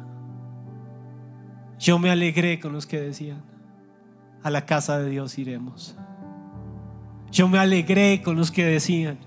Yo 1.78 2.00
me 2.00 2.10
alegré 2.10 2.58
con 2.58 2.72
los 2.72 2.86
que 2.86 3.00
decían, 3.00 3.40
a 4.42 4.50
la 4.50 4.66
casa 4.66 4.98
de 4.98 5.10
Dios 5.10 5.38
iremos. 5.38 5.94
Yo 7.30 7.46
me 7.46 7.60
alegré 7.60 8.20
con 8.20 8.34
los 8.34 8.50
que 8.50 8.64
decían, 8.64 9.20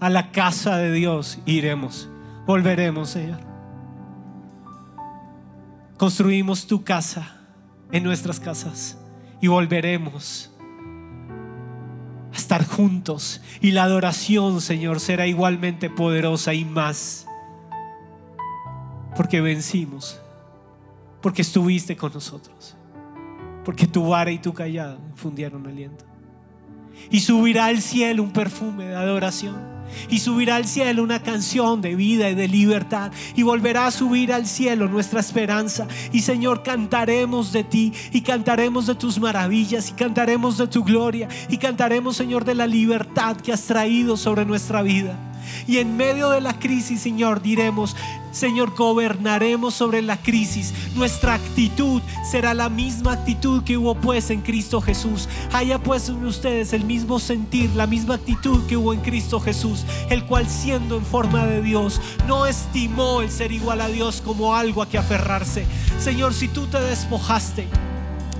a 0.00 0.08
la 0.08 0.32
casa 0.32 0.78
de 0.78 0.92
Dios 0.92 1.40
iremos. 1.44 2.08
Volveremos, 2.46 3.10
Señor. 3.10 3.40
Construimos 5.98 6.66
tu 6.66 6.82
casa 6.84 7.36
en 7.92 8.02
nuestras 8.02 8.40
casas 8.40 8.98
y 9.44 9.46
volveremos 9.46 10.50
a 12.32 12.34
estar 12.34 12.66
juntos. 12.66 13.42
Y 13.60 13.72
la 13.72 13.82
adoración, 13.82 14.62
Señor, 14.62 15.00
será 15.00 15.26
igualmente 15.26 15.90
poderosa 15.90 16.54
y 16.54 16.64
más. 16.64 17.26
Porque 19.14 19.42
vencimos, 19.42 20.18
porque 21.20 21.42
estuviste 21.42 21.94
con 21.94 22.14
nosotros, 22.14 22.74
porque 23.66 23.86
tu 23.86 24.08
vara 24.08 24.30
y 24.30 24.38
tu 24.38 24.54
callado 24.54 24.98
infundieron 25.10 25.66
aliento. 25.66 26.06
Y 27.10 27.20
subirá 27.20 27.66
al 27.66 27.82
cielo 27.82 28.22
un 28.22 28.32
perfume 28.32 28.86
de 28.86 28.96
adoración 28.96 29.73
y 30.08 30.18
subirá 30.18 30.56
al 30.56 30.66
cielo 30.66 31.02
una 31.02 31.22
canción 31.22 31.80
de 31.80 31.94
vida 31.94 32.30
y 32.30 32.34
de 32.34 32.48
libertad 32.48 33.12
y 33.34 33.42
volverá 33.42 33.86
a 33.86 33.90
subir 33.90 34.32
al 34.32 34.46
cielo 34.46 34.88
nuestra 34.88 35.20
esperanza 35.20 35.86
y 36.12 36.20
Señor 36.20 36.62
cantaremos 36.62 37.52
de 37.52 37.64
ti 37.64 37.92
y 38.12 38.22
cantaremos 38.22 38.86
de 38.86 38.94
tus 38.94 39.18
maravillas 39.18 39.90
y 39.90 39.92
cantaremos 39.92 40.58
de 40.58 40.66
tu 40.66 40.84
gloria 40.84 41.28
y 41.48 41.58
cantaremos 41.58 42.16
Señor 42.16 42.44
de 42.44 42.54
la 42.54 42.66
libertad 42.66 43.36
que 43.36 43.52
has 43.52 43.62
traído 43.64 44.16
sobre 44.16 44.44
nuestra 44.44 44.82
vida. 44.82 45.33
Y 45.66 45.78
en 45.78 45.96
medio 45.96 46.30
de 46.30 46.40
la 46.40 46.58
crisis, 46.58 47.00
Señor, 47.00 47.42
diremos, 47.42 47.96
Señor, 48.32 48.74
gobernaremos 48.74 49.74
sobre 49.74 50.02
la 50.02 50.16
crisis. 50.16 50.74
Nuestra 50.96 51.34
actitud 51.34 52.02
será 52.28 52.52
la 52.52 52.68
misma 52.68 53.12
actitud 53.12 53.62
que 53.62 53.76
hubo 53.76 53.94
pues 53.94 54.30
en 54.30 54.40
Cristo 54.40 54.80
Jesús. 54.80 55.28
Haya 55.52 55.78
pues 55.78 56.08
en 56.08 56.24
ustedes 56.24 56.72
el 56.72 56.84
mismo 56.84 57.20
sentir, 57.20 57.70
la 57.76 57.86
misma 57.86 58.16
actitud 58.16 58.66
que 58.66 58.76
hubo 58.76 58.92
en 58.92 59.00
Cristo 59.00 59.38
Jesús, 59.38 59.84
el 60.10 60.24
cual 60.24 60.48
siendo 60.48 60.96
en 60.96 61.04
forma 61.04 61.46
de 61.46 61.62
Dios, 61.62 62.00
no 62.26 62.46
estimó 62.46 63.20
el 63.20 63.30
ser 63.30 63.52
igual 63.52 63.80
a 63.80 63.88
Dios 63.88 64.20
como 64.20 64.54
algo 64.54 64.82
a 64.82 64.88
que 64.88 64.98
aferrarse. 64.98 65.64
Señor, 66.00 66.34
si 66.34 66.48
tú 66.48 66.66
te 66.66 66.80
despojaste, 66.80 67.68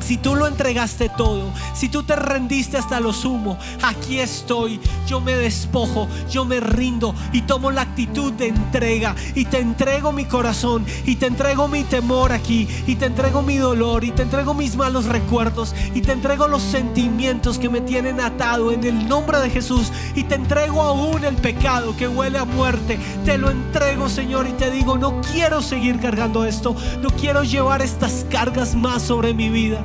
si 0.01 0.17
tú 0.17 0.35
lo 0.35 0.47
entregaste 0.47 1.09
todo, 1.09 1.51
si 1.75 1.89
tú 1.89 2.03
te 2.03 2.17
rendiste 2.17 2.77
hasta 2.77 3.01
lo 3.01 3.13
sumo, 3.13 3.59
aquí 3.83 4.21
estoy, 4.21 4.81
yo 5.07 5.21
me 5.21 5.35
despojo, 5.35 6.09
yo 6.31 6.45
me 6.45 6.61
rindo 6.61 7.15
y 7.33 7.43
tomo 7.43 7.71
la 7.71 7.83
actitud 7.83 8.33
de 8.33 8.49
entrega 8.49 9.15
y 9.35 9.47
te 9.47 9.61
entrego 9.61 10.13
mi 10.13 10.25
corazón 10.25 10.85
y 11.07 11.17
te 11.17 11.27
entrego 11.27 11.69
mi 11.69 11.85
temor 11.85 12.33
aquí 12.33 12.69
y 12.87 12.97
te 12.97 13.07
entrego 13.07 13.43
mi 13.43 13.57
dolor 13.57 14.05
y 14.05 14.11
te 14.11 14.23
entrego 14.23 14.55
mis 14.55 14.77
malos 14.77 15.07
recuerdos 15.07 15.75
y 15.95 16.01
te 16.01 16.13
entrego 16.13 16.49
los 16.49 16.63
sentimientos 16.63 17.59
que 17.59 17.69
me 17.69 17.81
tienen 17.81 18.21
atado 18.21 18.73
en 18.73 18.85
el 18.85 19.09
nombre 19.09 19.39
de 19.39 19.51
Jesús 19.51 19.93
y 20.15 20.25
te 20.25 20.35
entrego 20.35 20.83
aún 20.83 21.25
el 21.25 21.37
pecado 21.37 21.97
que 21.97 22.09
huele 22.09 22.39
a 22.39 22.45
muerte. 22.45 22.99
Te 23.25 23.39
lo 23.39 23.51
entrego, 23.51 24.09
Señor, 24.09 24.47
y 24.49 24.53
te 24.53 24.71
digo, 24.71 24.99
no 24.99 25.21
quiero 25.33 25.63
seguir 25.63 26.01
cargando 26.01 26.45
esto, 26.45 26.75
no 27.01 27.11
quiero 27.11 27.43
llevar 27.43 27.83
estas 27.83 28.27
cargas 28.31 28.75
más 28.75 29.03
sobre 29.03 29.35
mi 29.35 29.49
vida 29.49 29.83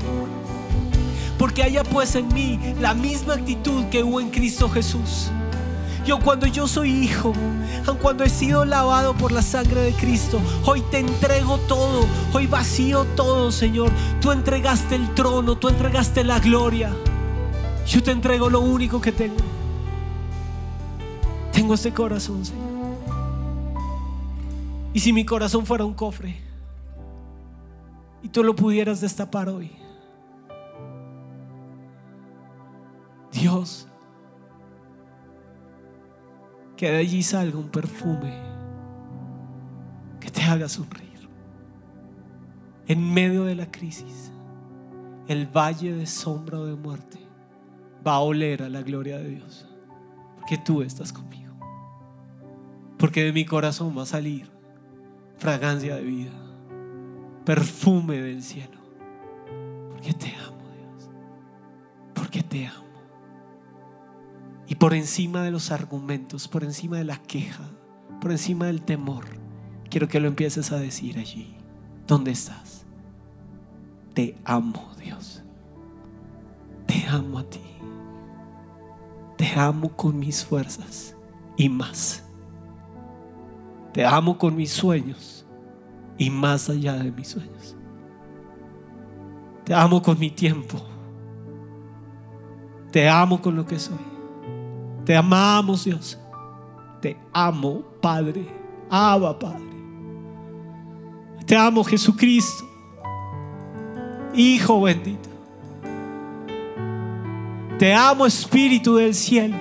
porque 1.40 1.64
haya 1.64 1.84
pues 1.86 2.14
en 2.16 2.28
mí 2.34 2.60
la 2.82 2.94
misma 2.94 3.36
actitud 3.36 3.86
que 3.86 4.04
hubo 4.04 4.20
en 4.20 4.30
Cristo 4.30 4.70
Jesús. 4.70 5.32
Yo 6.06 6.20
cuando 6.20 6.46
yo 6.48 6.68
soy 6.68 6.92
hijo, 6.92 7.34
aun 7.88 7.98
cuando 7.98 8.24
he 8.24 8.30
sido 8.30 8.66
lavado 8.66 9.14
por 9.14 9.32
la 9.32 9.42
sangre 9.42 9.82
de 9.82 9.94
Cristo, 9.94 10.42
hoy 10.66 10.82
te 10.92 11.00
entrego 11.00 11.58
todo, 11.60 12.06
hoy 12.34 12.46
vacío 12.46 13.06
todo, 13.16 13.52
Señor. 13.52 13.90
Tú 14.20 14.32
entregaste 14.32 14.96
el 14.96 15.14
trono, 15.14 15.56
tú 15.56 15.70
entregaste 15.70 16.24
la 16.24 16.40
gloria. 16.40 16.92
Yo 17.88 18.04
te 18.04 18.12
entrego 18.12 18.50
lo 18.50 18.60
único 18.60 19.00
que 19.00 19.12
tengo. 19.12 19.44
Tengo 21.54 21.74
este 21.74 21.94
corazón, 21.94 22.46
Señor. 22.46 22.68
Y 24.94 25.00
si 25.00 25.14
mi 25.14 25.24
corazón 25.24 25.66
fuera 25.66 25.86
un 25.86 25.94
cofre 25.94 26.36
y 28.24 28.28
tú 28.28 28.44
lo 28.44 28.56
pudieras 28.56 29.00
destapar 29.00 29.48
hoy, 29.48 29.79
Dios, 33.32 33.88
que 36.76 36.90
de 36.90 36.98
allí 36.98 37.24
salga 37.24 37.58
un 37.58 37.70
perfume 37.70 38.34
que 40.20 40.32
te 40.32 40.42
haga 40.44 40.68
sonreír. 40.70 41.30
En 42.88 43.14
medio 43.14 43.44
de 43.44 43.56
la 43.56 43.70
crisis, 43.70 44.32
el 45.28 45.46
valle 45.46 45.94
de 45.94 46.08
sombra 46.08 46.60
o 46.60 46.66
de 46.66 46.76
muerte 46.76 47.20
va 48.06 48.14
a 48.14 48.20
oler 48.20 48.64
a 48.64 48.70
la 48.70 48.82
gloria 48.82 49.18
de 49.18 49.30
Dios, 49.30 49.68
porque 50.38 50.58
tú 50.58 50.82
estás 50.82 51.14
conmigo. 51.14 51.54
Porque 52.98 53.24
de 53.24 53.32
mi 53.32 53.46
corazón 53.46 53.96
va 53.98 54.04
a 54.04 54.08
salir 54.08 54.50
fragancia 55.38 55.96
de 55.96 56.02
vida, 56.02 56.32
perfume 57.46 58.22
del 58.22 58.42
cielo, 58.42 58.80
porque 59.92 60.14
te 60.14 60.36
amo, 60.36 60.64
Dios, 60.76 61.10
porque 62.14 62.42
te 62.42 62.68
amo. 62.68 62.89
Y 64.70 64.76
por 64.76 64.94
encima 64.94 65.42
de 65.42 65.50
los 65.50 65.72
argumentos, 65.72 66.48
por 66.48 66.64
encima 66.64 66.98
de 66.98 67.04
la 67.04 67.18
queja, 67.18 67.64
por 68.22 68.30
encima 68.30 68.68
del 68.68 68.84
temor, 68.84 69.26
quiero 69.90 70.08
que 70.08 70.20
lo 70.20 70.28
empieces 70.28 70.72
a 70.72 70.78
decir 70.78 71.18
allí. 71.18 71.58
¿Dónde 72.06 72.30
estás? 72.30 72.86
Te 74.14 74.38
amo, 74.46 74.92
Dios. 75.04 75.42
Te 76.86 77.04
amo 77.08 77.40
a 77.40 77.50
ti. 77.50 77.64
Te 79.38 79.48
amo 79.60 79.90
con 79.90 80.20
mis 80.20 80.46
fuerzas 80.46 81.16
y 81.58 81.68
más. 81.68 82.24
Te 83.92 84.06
amo 84.06 84.38
con 84.38 84.56
mis 84.56 84.72
sueños 84.72 85.48
y 86.20 86.30
más 86.30 86.70
allá 86.70 86.94
de 86.94 87.12
mis 87.12 87.30
sueños. 87.30 87.76
Te 89.64 89.74
amo 89.74 90.00
con 90.00 90.20
mi 90.20 90.30
tiempo. 90.30 90.80
Te 92.92 93.10
amo 93.10 93.42
con 93.42 93.56
lo 93.56 93.66
que 93.66 93.80
soy. 93.80 94.19
Te 95.10 95.18
amamos, 95.18 95.86
Dios. 95.86 96.20
Te 97.02 97.18
amo, 97.34 97.82
Padre. 98.00 98.46
Abba, 98.92 99.40
Padre. 99.40 99.66
Te 101.48 101.58
amo, 101.58 101.84
Jesucristo. 101.84 102.64
Hijo 104.36 104.82
bendito. 104.82 105.28
Te 107.80 107.92
amo, 107.92 108.28
Espíritu 108.28 108.98
del 108.98 109.16
cielo. 109.16 109.56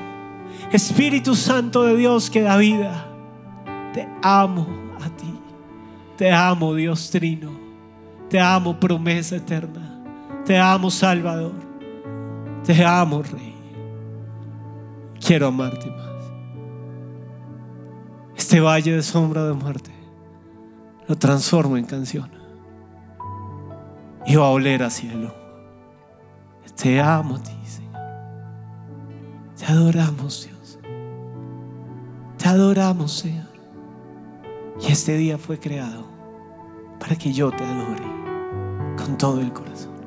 Espíritu 0.71 1.35
Santo 1.35 1.83
de 1.83 1.97
Dios 1.97 2.29
que 2.29 2.43
da 2.43 2.59
vida. 2.59 3.09
Te 3.95 4.07
amo 4.23 4.67
a 5.01 5.09
ti. 5.09 5.33
Te 6.19 6.31
amo, 6.31 6.75
Dios 6.75 7.09
Trino. 7.09 7.53
Te 8.29 8.39
amo, 8.39 8.79
promesa 8.79 9.37
eterna. 9.37 9.99
Te 10.45 10.59
amo, 10.59 10.91
Salvador. 10.91 11.55
Te 12.67 12.85
amo, 12.85 13.23
Rey 13.23 13.58
quiero 15.29 15.49
amarte 15.49 15.91
más. 15.91 16.09
Este 18.35 18.61
valle 18.61 18.93
de 18.93 19.03
sombra 19.03 19.45
de 19.45 19.53
muerte 19.53 19.91
lo 21.07 21.17
transformo 21.19 21.77
en 21.77 21.85
canción. 21.85 22.31
Y 24.25 24.37
va 24.37 24.47
a 24.47 24.51
oler 24.51 24.83
a 24.83 24.89
cielo. 24.89 25.35
Te 26.81 26.99
amo 26.99 27.37
a 27.37 27.43
ti, 27.43 27.53
Señor. 27.67 28.01
Te 29.59 29.67
adoramos, 29.67 30.49
Dios. 30.49 30.79
Te 32.39 32.49
adoramos, 32.49 33.13
Señor. 33.13 33.53
Y 34.81 34.91
este 34.91 35.19
día 35.19 35.37
fue 35.37 35.59
creado 35.59 36.07
para 36.99 37.17
que 37.17 37.35
yo 37.35 37.51
te 37.51 37.65
adore 37.65 38.07
con 38.97 39.19
todo 39.19 39.43
el 39.43 39.53
corazón. 39.53 39.98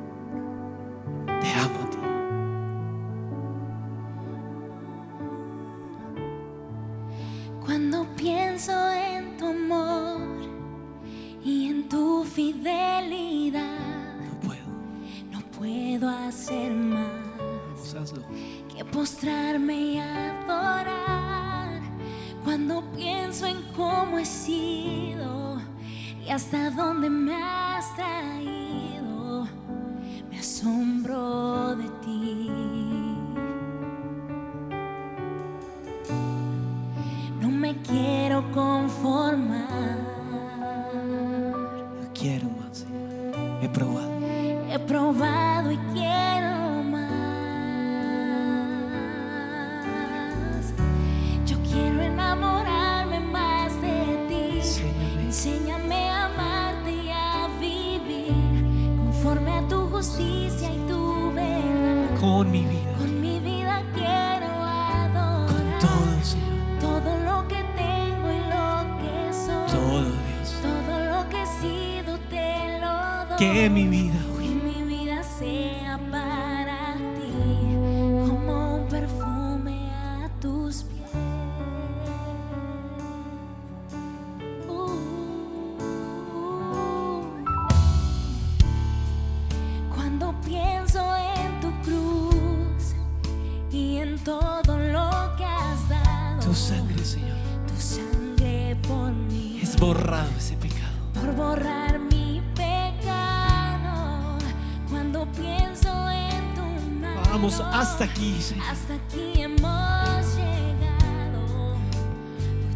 hasta 107.50 108.04
aquí, 108.04 108.42
Señor. 108.42 108.66
Hasta 108.70 108.94
aquí 108.94 109.42
hemos 109.42 110.36
llegado 110.36 111.76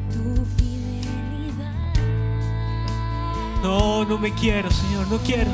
por 0.09 0.13
tu 0.13 0.45
fidelidad. 0.57 1.93
No, 3.61 4.05
no 4.05 4.17
me 4.17 4.33
quiero, 4.33 4.71
Señor, 4.71 5.07
no 5.07 5.17
quiero. 5.19 5.51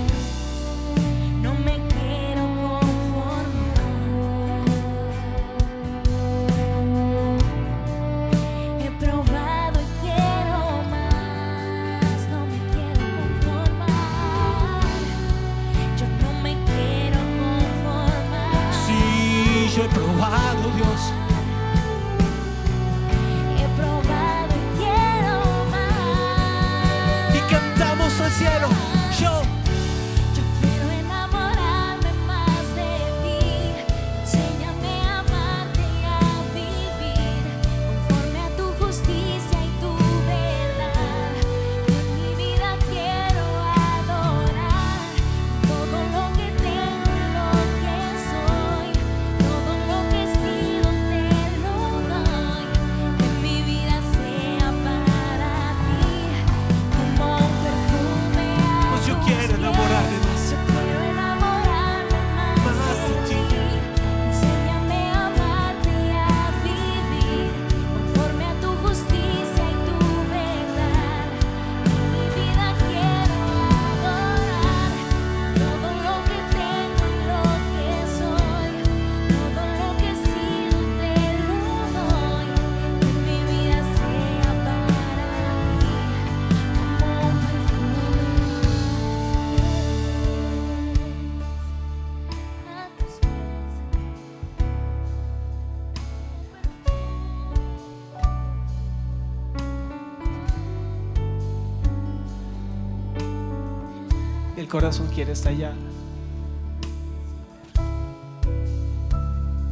corazón 104.71 105.09
quiere 105.13 105.33
estallar 105.33 105.73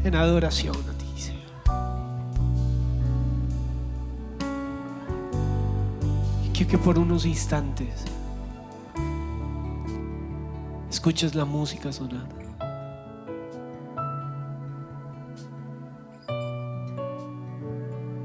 en 0.03 0.13
adoración 0.13 0.75
a 0.75 0.91
ti, 0.97 1.05
Señor. 1.15 1.49
Y 6.45 6.49
quiero 6.49 6.69
que 6.69 6.77
por 6.77 6.99
unos 6.99 7.25
instantes 7.25 8.03
escuches 10.89 11.33
la 11.33 11.45
música 11.45 11.93
sonada. 11.93 12.27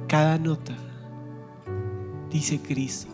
Cada 0.09 0.39
nota 0.39 0.75
dice 2.31 2.61
Cristo. 2.61 3.14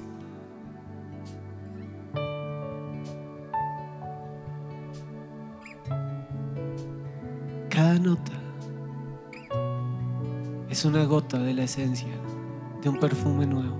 Es 10.80 10.86
una 10.86 11.04
gota 11.04 11.38
de 11.38 11.52
la 11.52 11.64
esencia 11.64 12.08
de 12.82 12.88
un 12.88 12.98
perfume 12.98 13.44
nuevo. 13.44 13.76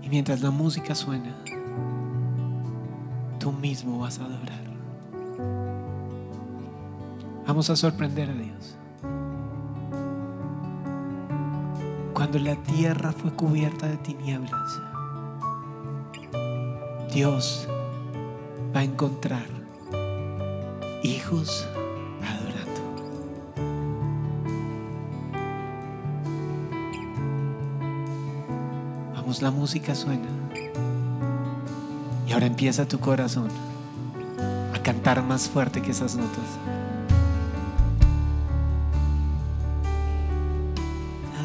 Y 0.00 0.08
mientras 0.08 0.42
la 0.42 0.52
música 0.52 0.94
suena, 0.94 1.34
tú 3.40 3.50
mismo 3.50 3.98
vas 3.98 4.20
a 4.20 4.26
adorar. 4.26 4.62
Vamos 7.48 7.68
a 7.68 7.74
sorprender 7.74 8.30
a 8.30 8.34
Dios. 8.34 8.76
Cuando 12.14 12.38
la 12.38 12.54
tierra 12.62 13.10
fue 13.10 13.32
cubierta 13.32 13.88
de 13.88 13.96
tinieblas, 13.96 14.80
Dios 17.12 17.68
va 18.74 18.80
a 18.80 18.84
encontrar 18.84 19.46
hijos 21.02 21.66
adorando. 22.22 22.80
Vamos, 29.14 29.42
la 29.42 29.50
música 29.50 29.94
suena. 29.94 30.28
Y 32.26 32.32
ahora 32.32 32.46
empieza 32.46 32.86
tu 32.86 33.00
corazón 33.00 33.48
a 34.72 34.82
cantar 34.82 35.22
más 35.24 35.48
fuerte 35.48 35.82
que 35.82 35.90
esas 35.90 36.14
notas. 36.14 36.44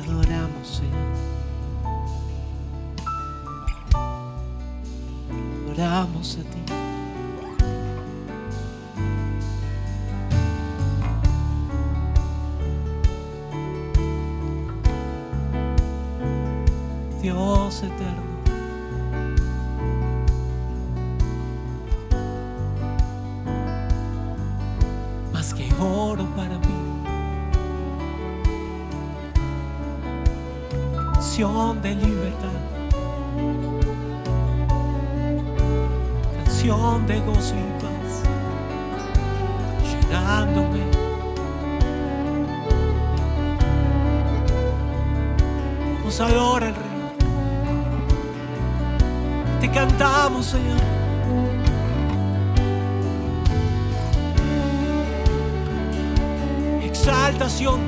Adoramos, 0.03 0.67
Señor. 0.67 1.15
Adoramos 5.73 6.37
a 6.37 6.43
ti. 6.43 6.54
Dios 17.65 17.81
eterno. 17.81 18.21
Más 25.33 25.51
que 25.51 25.73
oro 25.79 26.25
para 26.35 26.59
mí. 26.59 26.75
Canción 30.95 31.81
de 31.81 31.95
Exaltación. 56.83 57.79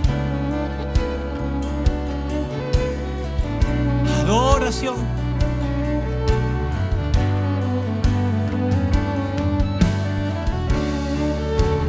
Adoración. 4.21 4.95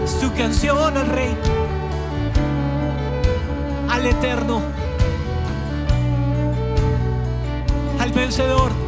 Es 0.04 0.18
tu 0.18 0.32
canción 0.34 0.96
al 0.96 1.06
Rey. 1.06 1.36
Al 3.88 4.06
Eterno. 4.06 4.60
Al 8.00 8.12
vencedor. 8.12 8.87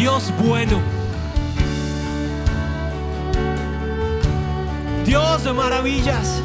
Dios 0.00 0.32
bueno. 0.38 0.80
Dios 5.04 5.44
de 5.44 5.52
maravillas. 5.52 6.42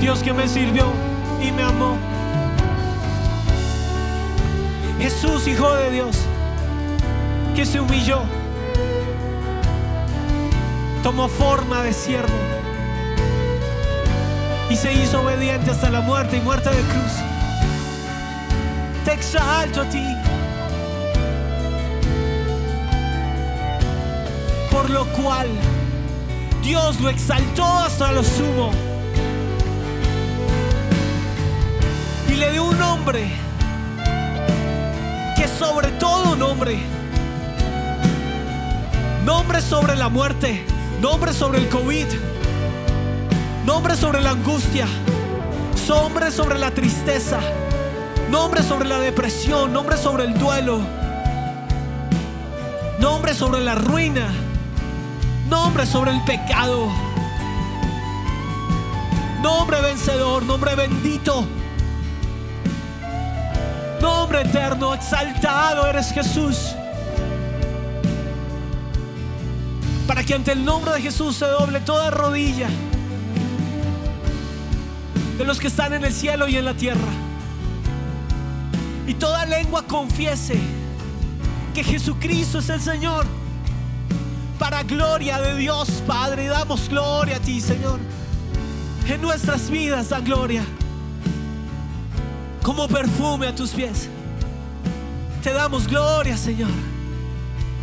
Dios 0.00 0.20
que 0.24 0.32
me 0.32 0.48
sirvió 0.48 0.86
y 1.40 1.52
me 1.52 1.62
amó. 1.62 1.96
Jesús, 4.98 5.46
Hijo 5.46 5.72
de 5.72 5.92
Dios, 5.92 6.16
que 7.54 7.64
se 7.64 7.78
humilló, 7.78 8.22
tomó 11.04 11.28
forma 11.28 11.84
de 11.84 11.92
siervo 11.92 12.34
y 14.68 14.74
se 14.74 14.92
hizo 14.92 15.22
obediente 15.22 15.70
hasta 15.70 15.88
la 15.88 16.00
muerte 16.00 16.36
y 16.36 16.40
muerte 16.40 16.68
de 16.70 16.82
cruz. 16.82 17.39
Te 19.04 19.12
exalto 19.12 19.82
a 19.82 19.84
ti. 19.88 20.04
Por 24.70 24.90
lo 24.90 25.04
cual 25.12 25.48
Dios 26.62 27.00
lo 27.00 27.08
exaltó 27.08 27.64
hasta 27.64 28.12
lo 28.12 28.22
sumo. 28.22 28.70
Y 32.28 32.34
le 32.34 32.52
dio 32.52 32.64
un 32.64 32.78
nombre 32.78 33.30
que 35.36 35.48
sobre 35.48 35.88
todo 35.92 36.36
nombre, 36.36 36.78
nombre 39.24 39.60
sobre 39.62 39.96
la 39.96 40.08
muerte, 40.08 40.64
nombre 41.00 41.32
sobre 41.32 41.58
el 41.58 41.68
COVID, 41.68 42.06
nombre 43.64 43.96
sobre 43.96 44.20
la 44.20 44.30
angustia, 44.30 44.86
nombre 45.88 46.30
sobre 46.30 46.58
la 46.58 46.70
tristeza, 46.70 47.40
nombre 48.30 48.62
sobre 48.62 48.88
la 48.88 48.98
depresión, 48.98 49.72
nombre 49.72 49.96
sobre 49.96 50.24
el 50.24 50.34
duelo, 50.34 50.80
nombre 53.00 53.34
sobre 53.34 53.60
la 53.60 53.74
ruina, 53.74 54.28
nombre 55.48 55.84
sobre 55.84 56.12
el 56.12 56.22
pecado, 56.22 56.88
nombre 59.42 59.80
vencedor, 59.80 60.44
nombre 60.44 60.74
bendito. 60.74 61.44
Nombre 64.00 64.40
eterno, 64.40 64.94
exaltado 64.94 65.86
eres 65.86 66.10
Jesús. 66.10 66.74
Para 70.06 70.24
que 70.24 70.34
ante 70.34 70.52
el 70.52 70.64
nombre 70.64 70.92
de 70.92 71.02
Jesús 71.02 71.36
se 71.36 71.44
doble 71.44 71.80
toda 71.80 72.10
rodilla 72.10 72.68
de 75.36 75.44
los 75.44 75.60
que 75.60 75.66
están 75.66 75.92
en 75.92 76.04
el 76.04 76.14
cielo 76.14 76.48
y 76.48 76.56
en 76.56 76.64
la 76.64 76.74
tierra. 76.74 77.29
Y 79.10 79.14
toda 79.14 79.44
lengua 79.44 79.82
confiese 79.82 80.56
que 81.74 81.82
Jesucristo 81.82 82.60
es 82.60 82.68
el 82.68 82.80
Señor. 82.80 83.26
Para 84.56 84.84
gloria 84.84 85.40
de 85.40 85.56
Dios, 85.56 85.90
Padre, 86.06 86.46
damos 86.46 86.88
gloria 86.88 87.38
a 87.38 87.40
ti, 87.40 87.60
Señor. 87.60 87.98
En 89.08 89.20
nuestras 89.20 89.68
vidas 89.68 90.10
da 90.10 90.20
gloria 90.20 90.64
como 92.62 92.86
perfume 92.86 93.48
a 93.48 93.54
tus 93.54 93.70
pies. 93.70 94.08
Te 95.42 95.52
damos 95.52 95.88
gloria, 95.88 96.36
Señor. 96.36 96.70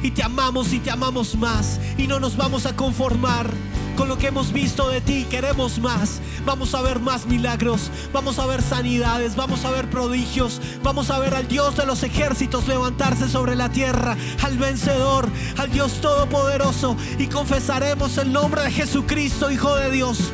Y 0.01 0.11
te 0.11 0.23
amamos 0.23 0.71
y 0.71 0.79
te 0.79 0.91
amamos 0.91 1.35
más. 1.35 1.77
Y 1.97 2.07
no 2.07 2.21
nos 2.21 2.37
vamos 2.37 2.65
a 2.65 2.73
conformar 2.73 3.51
con 3.97 4.07
lo 4.07 4.17
que 4.17 4.27
hemos 4.27 4.53
visto 4.53 4.87
de 4.89 5.01
ti. 5.01 5.25
Queremos 5.29 5.79
más. 5.79 6.21
Vamos 6.45 6.73
a 6.75 6.81
ver 6.81 7.01
más 7.01 7.25
milagros. 7.25 7.91
Vamos 8.13 8.39
a 8.39 8.45
ver 8.45 8.61
sanidades. 8.61 9.35
Vamos 9.35 9.65
a 9.65 9.71
ver 9.71 9.89
prodigios. 9.89 10.61
Vamos 10.83 11.09
a 11.09 11.19
ver 11.19 11.33
al 11.33 11.47
Dios 11.47 11.75
de 11.75 11.85
los 11.85 12.03
ejércitos 12.03 12.67
levantarse 12.67 13.27
sobre 13.27 13.55
la 13.55 13.69
tierra. 13.69 14.15
Al 14.43 14.57
vencedor. 14.57 15.27
Al 15.57 15.71
Dios 15.71 15.99
todopoderoso. 15.99 16.95
Y 17.17 17.27
confesaremos 17.27 18.17
el 18.17 18.31
nombre 18.31 18.61
de 18.61 18.71
Jesucristo, 18.71 19.51
Hijo 19.51 19.75
de 19.75 19.91
Dios 19.91 20.31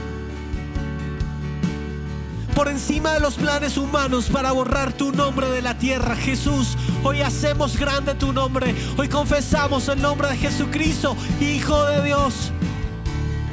por 2.54 2.68
encima 2.68 3.14
de 3.14 3.20
los 3.20 3.34
planes 3.34 3.78
humanos 3.78 4.30
para 4.32 4.52
borrar 4.52 4.94
tu 4.94 5.12
nombre 5.12 5.50
de 5.50 5.64
la 5.64 5.76
tierra. 5.80 6.16
Jesús, 6.16 6.78
hoy 7.04 7.22
hacemos 7.22 7.78
grande 7.78 8.14
tu 8.14 8.32
nombre. 8.32 8.76
Hoy 8.96 9.10
confesamos 9.10 9.88
el 9.88 10.00
nombre 10.00 10.28
de 10.30 10.38
Jesucristo, 10.38 11.18
Hijo 11.42 11.84
de 11.86 12.04
Dios. 12.04 12.52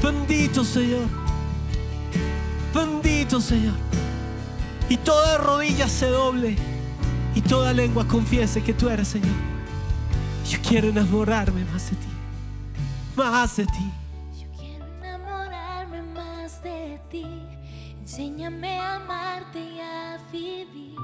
Bendito 0.02 0.64
Señor. 0.64 1.06
Bendito 2.74 3.40
Señor. 3.40 3.74
Y 4.88 4.96
toda 4.96 5.36
rodilla 5.38 5.88
se 5.88 6.06
doble 6.06 6.56
y 7.34 7.42
toda 7.42 7.72
lengua 7.72 8.06
confiese 8.08 8.62
que 8.62 8.72
tú 8.72 8.88
eres 8.88 9.08
Señor. 9.08 9.36
Yo 10.48 10.58
quiero 10.66 10.88
enamorarme 10.88 11.64
más 11.66 11.90
de 11.90 11.96
ti. 11.96 12.06
Más 13.14 13.56
de 13.56 13.66
ti. 13.66 13.92
Yo 14.40 14.48
quiero 14.58 14.86
enamorarme 14.86 16.02
más 16.02 16.62
de 16.62 17.00
ti. 17.10 17.26
Enséñame 18.00 18.78
a 18.78 18.96
amarte 18.96 19.60
y 19.60 19.80
a 19.80 20.18
vivir 20.32 20.96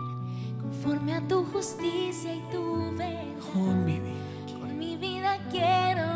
conforme 0.60 1.14
a 1.14 1.20
tu 1.28 1.44
justicia 1.44 2.34
y 2.34 2.42
tu 2.50 2.96
verdad. 2.96 3.22
Con 3.52 3.84
mi 3.84 4.00
vida. 4.00 4.58
Con 4.58 4.78
mi 4.78 4.96
vida 4.96 5.38
quiero 5.50 6.15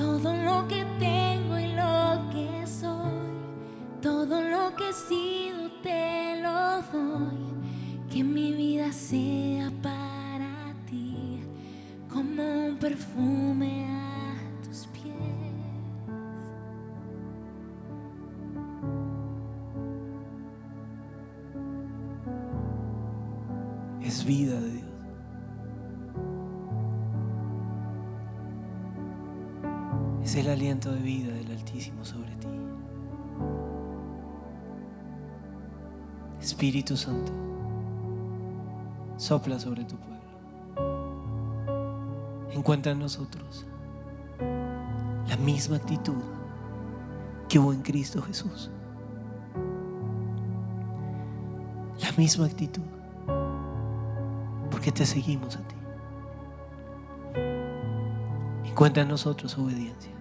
todo 0.00 0.34
lo 0.34 0.66
que 0.66 0.82
tengo 0.98 1.58
y 1.58 1.66
lo 1.74 2.30
que 2.32 2.66
soy, 2.66 3.28
todo 4.00 4.40
lo 4.40 4.74
que 4.74 4.88
he 4.88 4.92
sido 4.94 5.70
te 5.82 6.40
lo 6.40 6.80
doy, 6.90 7.36
que 8.10 8.24
mi 8.24 8.52
vida 8.54 8.90
sea 8.92 9.70
para 9.82 10.74
ti 10.88 11.40
como 12.08 12.42
un 12.68 12.76
perfume 12.78 13.84
a 13.90 14.38
tus 14.64 14.86
pies. 14.86 15.14
Es 24.02 24.24
vida 24.24 24.58
de 24.58 24.79
Es 30.30 30.36
el 30.36 30.48
aliento 30.48 30.92
de 30.92 31.00
vida 31.00 31.34
del 31.34 31.50
Altísimo 31.50 32.04
sobre 32.04 32.30
ti. 32.36 32.46
Espíritu 36.40 36.96
Santo, 36.96 37.32
sopla 39.16 39.58
sobre 39.58 39.84
tu 39.84 39.96
pueblo. 39.96 40.20
Encuentra 42.52 42.92
en 42.92 43.00
nosotros 43.00 43.66
la 45.28 45.36
misma 45.38 45.78
actitud 45.78 46.22
que 47.48 47.58
hubo 47.58 47.72
en 47.72 47.82
Cristo 47.82 48.22
Jesús. 48.22 48.70
La 52.00 52.12
misma 52.12 52.46
actitud 52.46 52.86
porque 54.70 54.92
te 54.92 55.04
seguimos 55.06 55.56
a 55.56 55.66
ti. 55.66 55.74
Encuentra 58.70 59.02
en 59.02 59.08
nosotros 59.08 59.58
obediencia. 59.58 60.19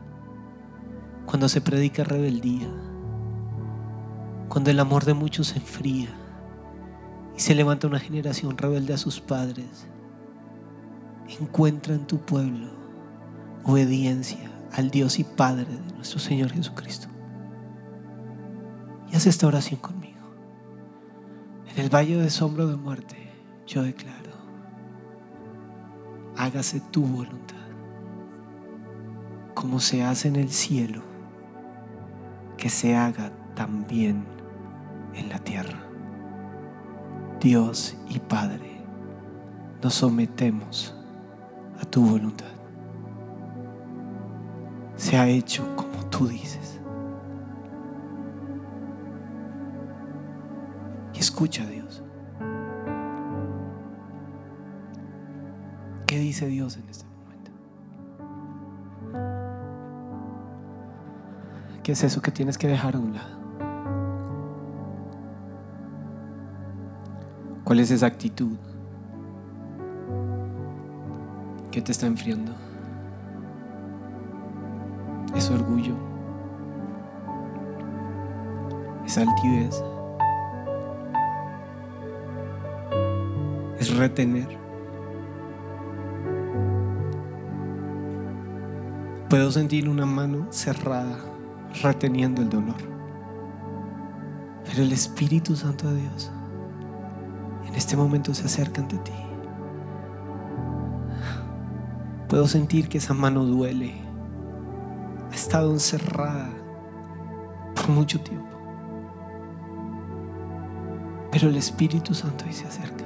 Cuando 1.29 1.47
se 1.47 1.61
predica 1.61 2.03
rebeldía, 2.03 2.67
cuando 4.47 4.71
el 4.71 4.79
amor 4.79 5.05
de 5.05 5.13
muchos 5.13 5.49
se 5.49 5.59
enfría 5.59 6.09
y 7.37 7.39
se 7.39 7.53
levanta 7.53 7.85
una 7.85 7.99
generación 7.99 8.57
rebelde 8.57 8.95
a 8.95 8.97
sus 8.97 9.21
padres, 9.21 9.85
encuentra 11.39 11.93
en 11.93 12.07
tu 12.07 12.17
pueblo 12.17 12.71
obediencia 13.63 14.49
al 14.71 14.89
Dios 14.89 15.19
y 15.19 15.23
Padre 15.23 15.67
de 15.67 15.93
nuestro 15.93 16.17
Señor 16.17 16.49
Jesucristo. 16.49 17.09
Y 19.11 19.15
haz 19.15 19.27
esta 19.27 19.45
oración 19.45 19.79
conmigo. 19.79 20.33
En 21.71 21.79
el 21.79 21.93
valle 21.93 22.17
de 22.17 22.31
sombra 22.31 22.65
de 22.65 22.75
muerte, 22.75 23.31
yo 23.67 23.83
declaro, 23.83 24.31
hágase 26.35 26.81
tu 26.89 27.03
voluntad, 27.03 27.55
como 29.53 29.79
se 29.79 30.01
hace 30.01 30.27
en 30.27 30.35
el 30.35 30.49
cielo, 30.49 31.07
que 32.59 32.69
se 32.69 32.93
haga 32.93 33.31
también 33.55 34.25
en 35.13 35.29
la 35.29 35.39
tierra. 35.39 35.79
Dios 37.39 37.97
y 38.09 38.19
Padre, 38.19 38.81
nos 39.81 39.93
sometemos 39.93 40.93
a 41.81 41.85
tu 41.85 42.05
voluntad. 42.05 42.51
Se 44.97 45.17
ha 45.17 45.25
hecho 45.25 45.73
como 45.77 46.05
tú 46.07 46.27
dices. 46.27 46.81
Y 51.13 51.19
escucha 51.19 51.65
Dios. 51.65 52.03
¿Qué 56.05 56.19
dice 56.19 56.47
Dios 56.47 56.75
en 56.75 56.89
este 56.89 57.08
¿Qué 61.89 61.93
es 61.93 62.03
eso 62.03 62.21
que 62.21 62.29
tienes 62.29 62.55
que 62.55 62.67
dejar 62.67 62.95
a 62.95 62.99
un 62.99 63.15
lado? 63.15 63.39
¿Cuál 67.63 67.79
es 67.79 67.89
esa 67.89 68.05
actitud 68.05 68.55
que 71.71 71.81
te 71.81 71.91
está 71.91 72.05
enfriando? 72.05 72.51
¿Es 75.35 75.49
orgullo? 75.49 75.95
¿Es 79.03 79.17
altivez? 79.17 79.83
¿Es 83.79 83.97
retener? 83.97 84.59
Puedo 89.27 89.51
sentir 89.51 89.89
una 89.89 90.05
mano 90.05 90.45
cerrada 90.51 91.17
reteniendo 91.81 92.41
el 92.41 92.49
dolor. 92.49 92.77
Pero 94.65 94.83
el 94.83 94.91
Espíritu 94.91 95.55
Santo 95.55 95.87
de 95.87 96.01
Dios 96.01 96.31
en 97.69 97.75
este 97.75 97.95
momento 97.95 98.33
se 98.33 98.45
acerca 98.45 98.81
ante 98.81 98.97
ti. 98.97 99.11
Puedo 102.27 102.47
sentir 102.47 102.89
que 102.89 102.97
esa 102.97 103.13
mano 103.13 103.45
duele. 103.45 103.93
Ha 105.31 105.35
estado 105.35 105.71
encerrada 105.71 106.49
por 107.75 107.89
mucho 107.89 108.19
tiempo. 108.21 108.47
Pero 111.31 111.49
el 111.49 111.57
Espíritu 111.57 112.13
Santo 112.15 112.45
hoy 112.45 112.53
se 112.53 112.67
acerca. 112.67 113.05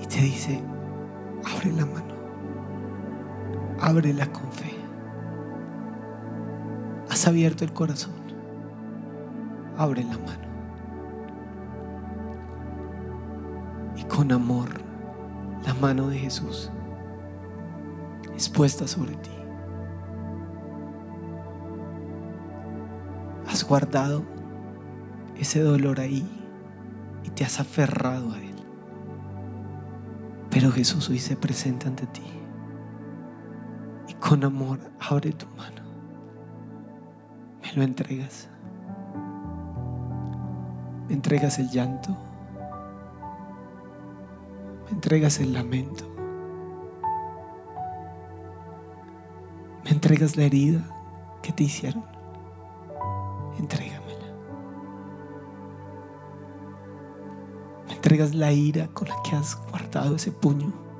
Y 0.00 0.06
te 0.06 0.20
dice, 0.20 0.60
abre 1.56 1.72
la 1.72 1.86
mano. 1.86 2.11
Ábrela 3.82 4.30
con 4.30 4.50
fe. 4.52 4.72
Has 7.10 7.26
abierto 7.26 7.64
el 7.64 7.72
corazón. 7.72 8.14
Abre 9.76 10.04
la 10.04 10.16
mano. 10.18 10.46
Y 13.96 14.04
con 14.04 14.30
amor, 14.30 14.68
la 15.66 15.74
mano 15.74 16.08
de 16.08 16.16
Jesús 16.16 16.70
es 18.36 18.48
puesta 18.48 18.86
sobre 18.86 19.16
ti. 19.16 19.30
Has 23.48 23.64
guardado 23.64 24.22
ese 25.36 25.60
dolor 25.60 25.98
ahí 25.98 26.24
y 27.24 27.30
te 27.30 27.44
has 27.44 27.58
aferrado 27.58 28.32
a 28.32 28.38
él. 28.38 28.54
Pero 30.50 30.70
Jesús 30.70 31.10
hoy 31.10 31.18
se 31.18 31.34
presenta 31.34 31.88
ante 31.88 32.06
ti 32.06 32.41
con 34.32 34.44
amor 34.44 34.78
abre 34.98 35.30
tu 35.32 35.44
mano. 35.58 35.82
Me 37.60 37.70
lo 37.74 37.82
entregas. 37.82 38.48
Me 41.06 41.12
entregas 41.12 41.58
el 41.58 41.68
llanto. 41.68 42.16
Me 44.86 44.92
entregas 44.92 45.38
el 45.38 45.52
lamento. 45.52 46.06
Me 49.84 49.90
entregas 49.90 50.38
la 50.38 50.44
herida 50.44 50.80
que 51.42 51.52
te 51.52 51.64
hicieron. 51.64 52.06
Entrégamela. 53.58 54.28
Me 57.86 57.92
entregas 57.92 58.34
la 58.34 58.50
ira 58.50 58.88
con 58.94 59.08
la 59.08 59.16
que 59.28 59.36
has 59.36 59.60
guardado 59.68 60.16
ese 60.16 60.32
puño. 60.32 60.91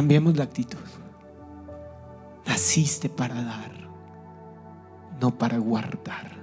Cambiemos 0.00 0.34
la 0.34 0.44
actitud. 0.44 0.78
Naciste 2.46 3.10
para 3.10 3.34
dar, 3.34 3.70
no 5.20 5.30
para 5.30 5.58
guardar. 5.58 6.38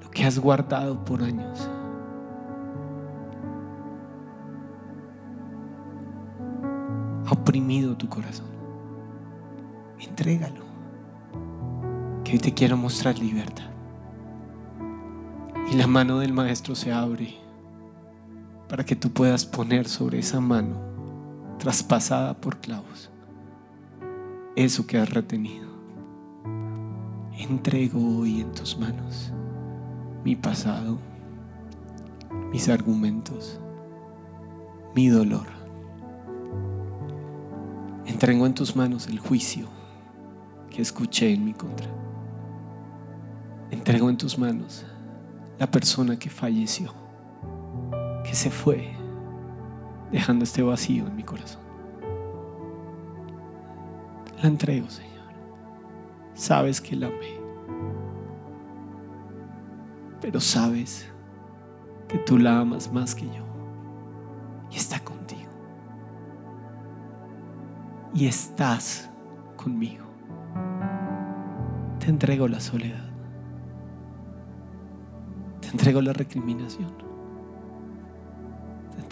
Lo 0.00 0.08
que 0.08 0.24
has 0.24 0.38
guardado 0.38 1.04
por 1.04 1.20
años. 1.20 1.68
oprimido 7.28 7.96
tu 7.96 8.08
corazón. 8.08 8.46
Entrégalo. 9.98 10.62
Que 12.22 12.34
hoy 12.34 12.38
te 12.38 12.54
quiero 12.54 12.76
mostrar 12.76 13.18
libertad. 13.18 13.68
Y 15.72 15.74
la 15.74 15.88
mano 15.88 16.20
del 16.20 16.32
Maestro 16.32 16.76
se 16.76 16.92
abre 16.92 17.34
para 18.68 18.84
que 18.84 18.94
tú 18.94 19.10
puedas 19.10 19.44
poner 19.44 19.88
sobre 19.88 20.20
esa 20.20 20.38
mano 20.38 20.91
traspasada 21.62 22.34
por 22.34 22.58
clavos 22.58 23.08
eso 24.56 24.84
que 24.84 24.98
has 24.98 25.08
retenido. 25.08 25.68
Entrego 27.38 28.18
hoy 28.18 28.40
en 28.40 28.50
tus 28.50 28.76
manos 28.76 29.32
mi 30.24 30.34
pasado, 30.34 30.98
mis 32.50 32.68
argumentos, 32.68 33.60
mi 34.96 35.06
dolor. 35.06 35.46
Entrego 38.06 38.44
en 38.44 38.54
tus 38.54 38.74
manos 38.74 39.06
el 39.06 39.20
juicio 39.20 39.68
que 40.68 40.82
escuché 40.82 41.32
en 41.32 41.44
mi 41.44 41.54
contra. 41.54 41.86
Entrego 43.70 44.10
en 44.10 44.16
tus 44.16 44.36
manos 44.36 44.84
la 45.60 45.70
persona 45.70 46.18
que 46.18 46.28
falleció, 46.28 46.92
que 48.24 48.34
se 48.34 48.50
fue, 48.50 49.00
dejando 50.12 50.44
este 50.44 50.62
vacío 50.62 51.06
en 51.06 51.16
mi 51.16 51.24
corazón. 51.24 51.62
La 54.40 54.48
entrego, 54.48 54.88
Señor. 54.88 55.12
Sabes 56.34 56.80
que 56.80 56.94
la 56.94 57.06
amé. 57.06 57.40
Pero 60.20 60.38
sabes 60.38 61.08
que 62.08 62.18
tú 62.18 62.38
la 62.38 62.60
amas 62.60 62.92
más 62.92 63.14
que 63.14 63.26
yo. 63.26 63.44
Y 64.70 64.76
está 64.76 65.00
contigo. 65.00 65.50
Y 68.14 68.26
estás 68.26 69.10
conmigo. 69.56 70.04
Te 71.98 72.10
entrego 72.10 72.48
la 72.48 72.60
soledad. 72.60 73.08
Te 75.60 75.68
entrego 75.68 76.02
la 76.02 76.12
recriminación. 76.12 77.11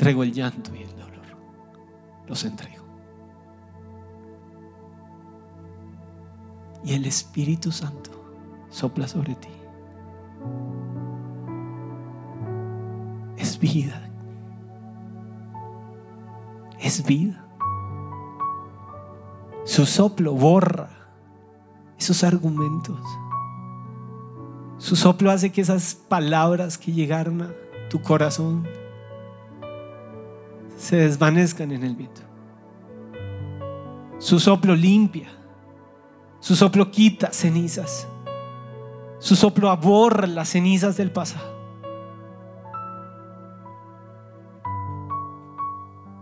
Entrego 0.00 0.22
el 0.22 0.32
llanto 0.32 0.74
y 0.74 0.80
el 0.80 0.96
dolor. 0.96 1.26
Los 2.26 2.46
entrego. 2.46 2.86
Y 6.82 6.94
el 6.94 7.04
Espíritu 7.04 7.70
Santo 7.70 8.10
sopla 8.70 9.06
sobre 9.06 9.34
ti. 9.34 9.50
Es 13.36 13.58
vida. 13.58 14.08
Es 16.78 17.04
vida. 17.04 17.44
Su 19.66 19.84
soplo 19.84 20.32
borra 20.32 20.88
esos 21.98 22.24
argumentos. 22.24 23.02
Su 24.78 24.96
soplo 24.96 25.30
hace 25.30 25.52
que 25.52 25.60
esas 25.60 25.94
palabras 25.94 26.78
que 26.78 26.90
llegaron 26.90 27.42
a 27.42 27.50
tu 27.90 28.00
corazón 28.00 28.79
se 30.80 30.96
desvanezcan 30.96 31.72
en 31.72 31.84
el 31.84 31.94
viento. 31.94 32.22
Su 34.18 34.40
soplo 34.40 34.74
limpia. 34.74 35.28
Su 36.40 36.56
soplo 36.56 36.90
quita 36.90 37.32
cenizas. 37.32 38.08
Su 39.18 39.36
soplo 39.36 39.68
aborra 39.68 40.26
las 40.26 40.48
cenizas 40.48 40.96
del 40.96 41.12
pasado. 41.12 41.60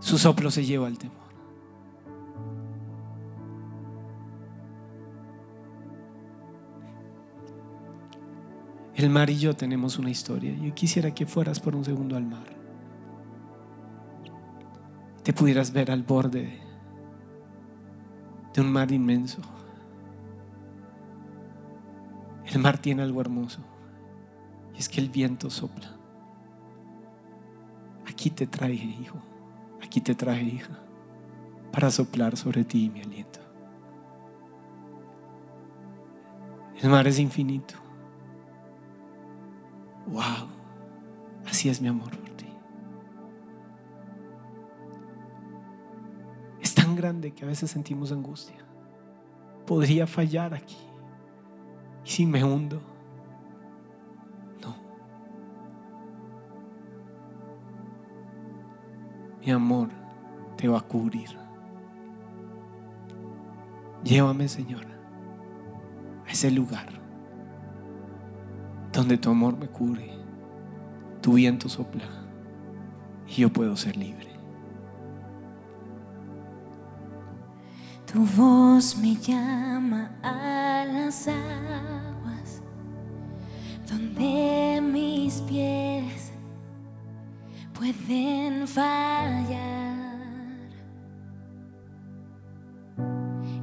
Su 0.01 0.19
soplo 0.19 0.51
se 0.51 0.65
lleva 0.65 0.89
el 0.89 0.99
temor. 0.99 1.17
El 8.97 9.11
mar 9.11 9.31
y 9.31 9.39
yo 9.39 9.55
tenemos 9.55 9.99
una 10.01 10.11
historia. 10.11 10.53
Yo 10.57 10.75
quisiera 10.75 11.15
que 11.15 11.27
fueras 11.27 11.61
por 11.61 11.77
un 11.77 11.85
segundo 11.85 12.17
al 12.17 12.25
mar. 12.25 12.68
Te 15.29 15.35
pudieras 15.35 15.75
ver 15.75 15.91
al 15.91 16.05
borde 16.05 16.59
de 18.55 18.61
un 18.63 18.73
mar 18.73 18.91
inmenso. 18.91 19.43
El 22.47 22.61
mar 22.61 22.79
tiene 22.79 23.03
algo 23.03 23.21
hermoso. 23.21 23.61
Y 24.75 24.79
es 24.79 24.89
que 24.89 25.03
el 25.03 25.11
viento 25.11 25.51
sopla. 25.51 25.95
Aquí 28.07 28.31
te 28.31 28.47
traje, 28.47 28.73
hijo. 28.73 29.19
Aquí 29.83 30.01
te 30.01 30.15
traje, 30.15 30.45
hija. 30.45 30.79
Para 31.73 31.91
soplar 31.91 32.39
sobre 32.39 32.65
ti 32.65 32.89
mi 32.89 33.03
aliento. 33.03 33.41
El 36.81 36.89
mar 36.89 37.07
es 37.07 37.19
infinito. 37.19 37.75
Wow. 40.07 40.49
Así 41.45 41.69
es 41.69 41.83
mi 41.83 41.89
amor 41.89 42.28
grande 46.99 47.33
que 47.33 47.45
a 47.45 47.49
veces 47.49 47.71
sentimos 47.71 48.13
angustia. 48.13 48.57
Podría 49.67 50.07
fallar 50.07 50.53
aquí. 50.53 50.77
¿Y 52.05 52.11
si 52.11 52.27
me 52.27 52.45
hundo? 52.45 52.81
No. 54.61 54.77
Mi 59.41 59.51
amor 59.51 59.89
te 60.57 60.69
va 60.69 60.79
a 60.79 60.83
cubrir. 60.83 61.31
Llévame, 64.05 64.49
Señor, 64.49 64.85
a 66.27 66.31
ese 66.31 66.51
lugar 66.51 66.89
donde 68.93 69.19
tu 69.19 69.31
amor 69.31 69.57
me 69.57 69.69
cubre, 69.69 70.11
tu 71.21 71.35
viento 71.35 71.69
sopla 71.69 72.05
y 73.29 73.43
yo 73.43 73.53
puedo 73.53 73.77
ser 73.77 73.97
libre. 73.97 74.38
Tu 78.11 78.25
voz 78.25 78.97
me 78.97 79.15
llama 79.17 80.11
a 80.23 80.87
las 80.91 81.29
aguas 81.29 82.63
donde 83.87 84.81
mis 84.81 85.43
pies 85.43 86.33
pueden 87.75 88.67
fallar. 88.67 90.09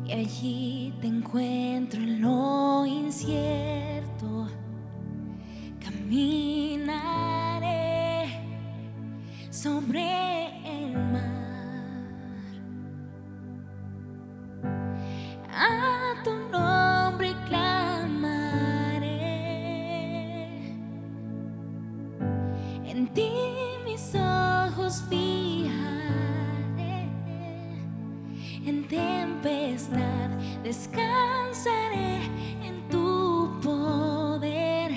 Y 0.05 0.11
allí 0.11 0.93
te 1.01 1.07
encuentro 1.07 1.99
en 1.99 2.21
lo 2.21 2.85
incierto. 2.85 4.47
Caminaré 5.79 7.25
sobre 9.49 10.34
descansaré 30.65 32.23
en 32.63 32.89
tu 32.89 33.51
poder, 33.61 34.91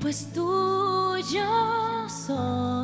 pues 0.00 0.32
tuyo 0.32 2.08
soy 2.08 2.81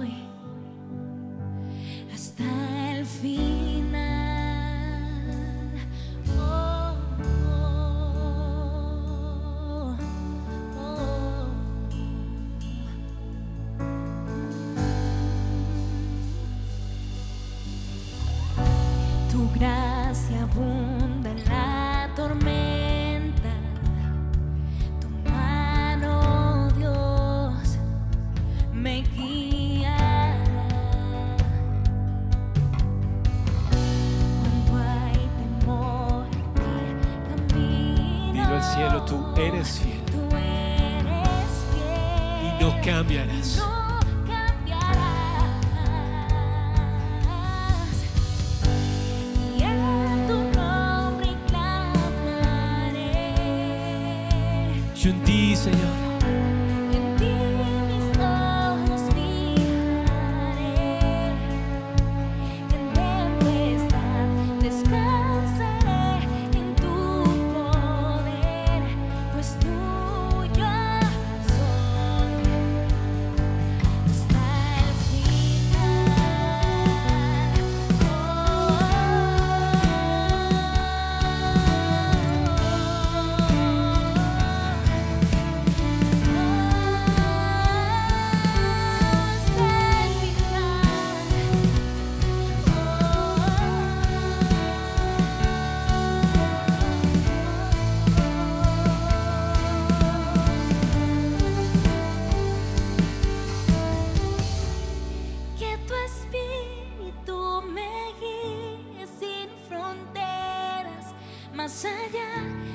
más 111.68 111.84
allá 111.84 112.67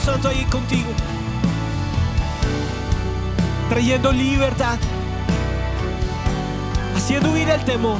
Santo 0.00 0.28
ahí 0.28 0.44
contigo. 0.44 0.90
Trayendo 3.68 4.12
libertad. 4.12 4.78
Haciendo 6.96 7.32
huir 7.32 7.48
el 7.48 7.64
temor. 7.64 7.98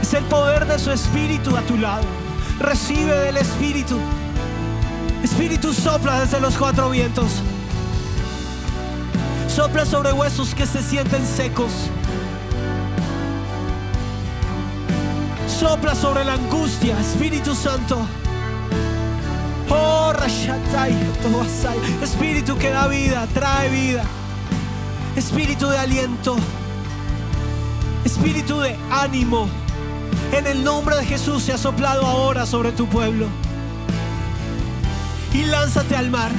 Es 0.00 0.14
el 0.14 0.24
poder 0.24 0.66
de 0.66 0.78
su 0.78 0.90
Espíritu 0.90 1.56
a 1.56 1.60
tu 1.62 1.76
lado. 1.76 2.04
Recibe 2.58 3.16
del 3.18 3.36
Espíritu. 3.36 3.98
Espíritu 5.22 5.72
sopla 5.72 6.20
desde 6.20 6.40
los 6.40 6.56
cuatro 6.56 6.90
vientos. 6.90 7.42
Sopla 9.48 9.84
sobre 9.84 10.12
huesos 10.12 10.54
que 10.54 10.66
se 10.66 10.82
sienten 10.82 11.26
secos. 11.26 11.72
Sopla 15.48 15.94
sobre 15.94 16.24
la 16.24 16.34
angustia, 16.34 16.98
Espíritu 16.98 17.54
Santo. 17.54 18.06
Oh, 19.70 20.12
Rashatai. 20.12 20.94
Espíritu 22.02 22.58
que 22.58 22.70
da 22.70 22.88
vida, 22.88 23.26
trae 23.32 23.68
vida. 23.68 24.04
Espíritu 25.16 25.68
de 25.68 25.78
aliento. 25.78 26.36
Espíritu 28.04 28.60
de 28.60 28.76
ánimo. 28.90 29.48
En 30.32 30.46
el 30.46 30.62
nombre 30.64 30.96
de 30.96 31.04
Jesús 31.04 31.42
se 31.44 31.52
ha 31.52 31.58
soplado 31.58 32.04
ahora 32.04 32.46
sobre 32.46 32.72
tu 32.72 32.86
pueblo. 32.86 33.26
Y 35.32 35.44
lánzate 35.44 35.96
al 35.96 36.10
mar. 36.10 36.32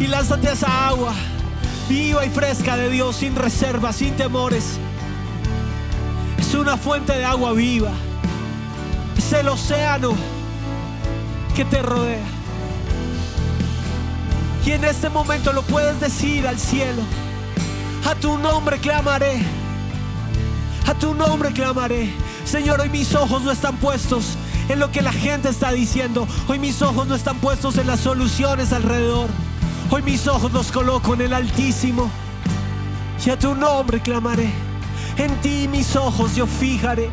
Y 0.00 0.08
lánzate 0.08 0.48
a 0.48 0.52
esa 0.52 0.88
agua 0.88 1.14
viva 1.88 2.24
y 2.24 2.30
fresca 2.30 2.76
de 2.76 2.88
Dios, 2.90 3.16
sin 3.16 3.36
reservas, 3.36 3.96
sin 3.96 4.16
temores. 4.16 4.78
Es 6.38 6.54
una 6.54 6.76
fuente 6.76 7.12
de 7.12 7.24
agua 7.24 7.52
viva. 7.52 7.90
Es 9.16 9.32
el 9.32 9.48
océano 9.48 10.14
que 11.54 11.64
te 11.64 11.82
rodea. 11.82 12.24
Y 14.66 14.72
en 14.72 14.84
este 14.84 15.10
momento 15.10 15.52
lo 15.52 15.62
puedes 15.62 16.00
decir 16.00 16.46
al 16.46 16.58
cielo. 16.58 17.02
A 18.06 18.14
tu 18.14 18.38
nombre 18.38 18.78
clamaré. 18.78 19.42
A 20.86 20.94
tu 20.94 21.14
nombre 21.14 21.52
clamaré. 21.52 22.10
Señor, 22.46 22.80
hoy 22.80 22.88
mis 22.88 23.14
ojos 23.14 23.42
no 23.42 23.50
están 23.50 23.76
puestos 23.76 24.36
en 24.70 24.78
lo 24.78 24.90
que 24.90 25.02
la 25.02 25.12
gente 25.12 25.50
está 25.50 25.72
diciendo. 25.72 26.26
Hoy 26.48 26.58
mis 26.58 26.80
ojos 26.80 27.06
no 27.06 27.14
están 27.14 27.36
puestos 27.38 27.76
en 27.76 27.86
las 27.86 28.00
soluciones 28.00 28.72
alrededor. 28.72 29.28
Hoy 29.90 30.02
mis 30.02 30.26
ojos 30.26 30.52
los 30.52 30.72
coloco 30.72 31.12
en 31.12 31.20
el 31.22 31.34
Altísimo. 31.34 32.10
Y 33.24 33.30
a 33.30 33.38
tu 33.38 33.54
nombre 33.54 34.00
clamaré. 34.00 34.50
En 35.18 35.34
ti 35.42 35.68
mis 35.68 35.94
ojos 35.94 36.34
yo 36.36 36.46
fijaré. 36.46 37.10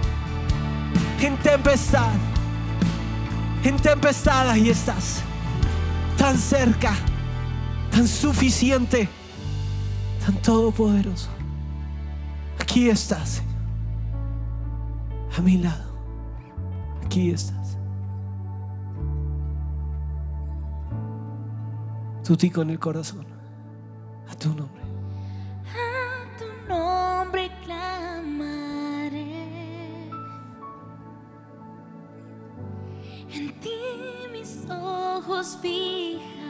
En 1.19 1.37
tempestad. 1.37 2.11
En 3.63 3.75
tempestad 3.77 4.49
ahí 4.49 4.69
estás. 4.69 5.21
Tan 6.17 6.37
cerca. 6.37 6.95
Tan 7.91 8.07
suficiente. 8.07 9.09
Tan 10.25 10.35
todopoderoso. 10.41 11.29
Aquí 12.59 12.89
estás. 12.89 13.29
Señor. 13.29 13.51
A 15.37 15.41
mi 15.41 15.57
lado. 15.57 15.91
Aquí 17.05 17.31
estás. 17.31 17.77
Tú 22.23 22.37
ti 22.37 22.49
con 22.49 22.69
el 22.69 22.79
corazón. 22.79 23.25
A 24.29 24.35
tu 24.35 24.49
nombre. 24.49 24.81
A 25.65 26.37
tu 26.37 26.45
nombre 26.69 27.51
clamaré. 27.65 29.31
En 33.33 33.59
ti 33.59 33.69
mis 34.31 34.69
ojos 34.69 35.57
fijaré 35.61 36.40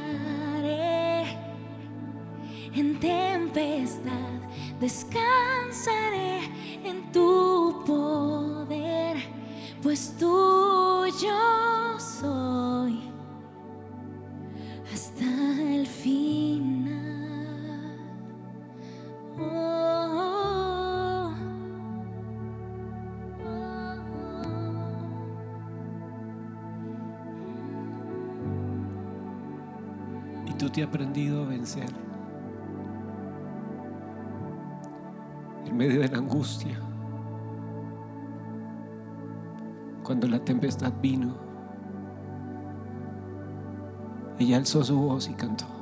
en 2.74 3.00
tempestad, 3.00 4.12
descansaré 4.80 6.40
en 6.84 7.12
tu 7.12 7.84
poder, 7.86 9.18
pues 9.82 10.16
tuyo 10.18 12.00
soy 12.00 13.02
hasta 14.94 15.26
el 15.76 15.86
final. 15.86 16.32
Y 30.48 30.54
tú 30.54 30.70
te 30.70 30.82
has 30.82 30.88
aprendido 30.88 31.44
a 31.44 31.48
vencer. 31.48 32.11
Medio 35.82 36.02
de 36.02 36.10
la 36.10 36.20
angustia, 36.20 36.80
cuando 40.04 40.28
la 40.28 40.38
tempestad 40.38 40.94
vino, 41.02 41.34
ella 44.38 44.58
alzó 44.58 44.84
su 44.84 44.96
voz 44.96 45.28
y 45.28 45.34
cantó. 45.34 45.81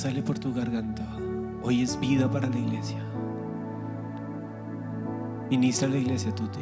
Sale 0.00 0.22
por 0.22 0.38
tu 0.38 0.54
garganta 0.54 1.06
hoy 1.62 1.82
es 1.82 2.00
vida 2.00 2.30
para 2.30 2.48
la 2.48 2.56
iglesia. 2.56 3.04
Ministra 5.50 5.88
la 5.88 5.98
iglesia 5.98 6.34
tú 6.34 6.48
te 6.48 6.60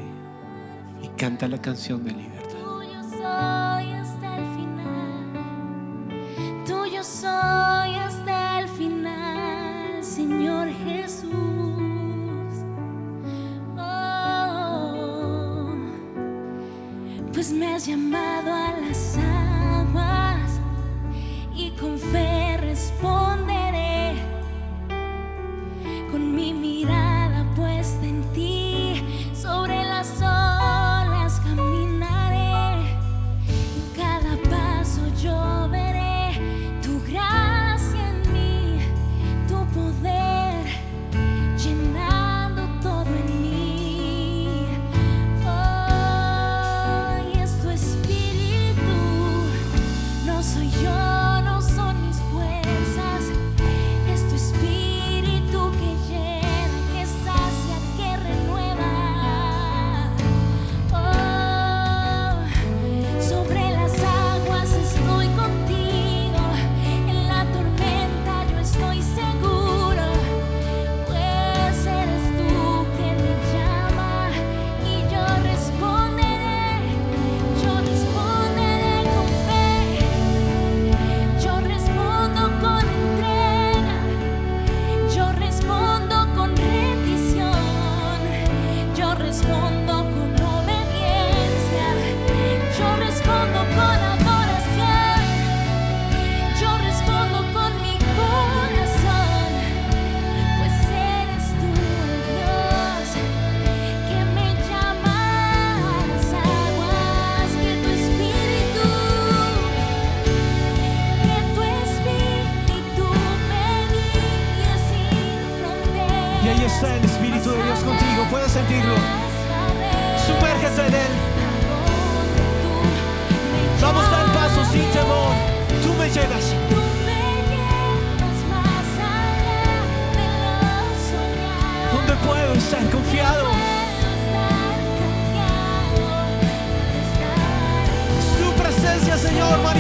y 1.05 1.09
canta 1.17 1.47
la 1.47 1.63
canción 1.63 2.03
de 2.03 2.11
libertad. 2.11 2.48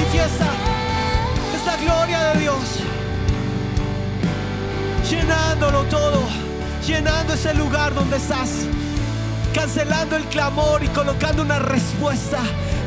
Manifiesta 0.08 0.46
esta 1.54 1.76
gloria 1.76 2.32
de 2.32 2.40
Dios. 2.40 2.80
Llenándolo 5.10 5.82
todo. 5.84 6.22
Llenando 6.86 7.34
ese 7.34 7.52
lugar 7.52 7.94
donde 7.94 8.16
estás. 8.16 8.48
Cancelando 9.52 10.16
el 10.16 10.24
clamor 10.24 10.82
y 10.82 10.88
colocando 10.88 11.42
una 11.42 11.58
respuesta. 11.58 12.38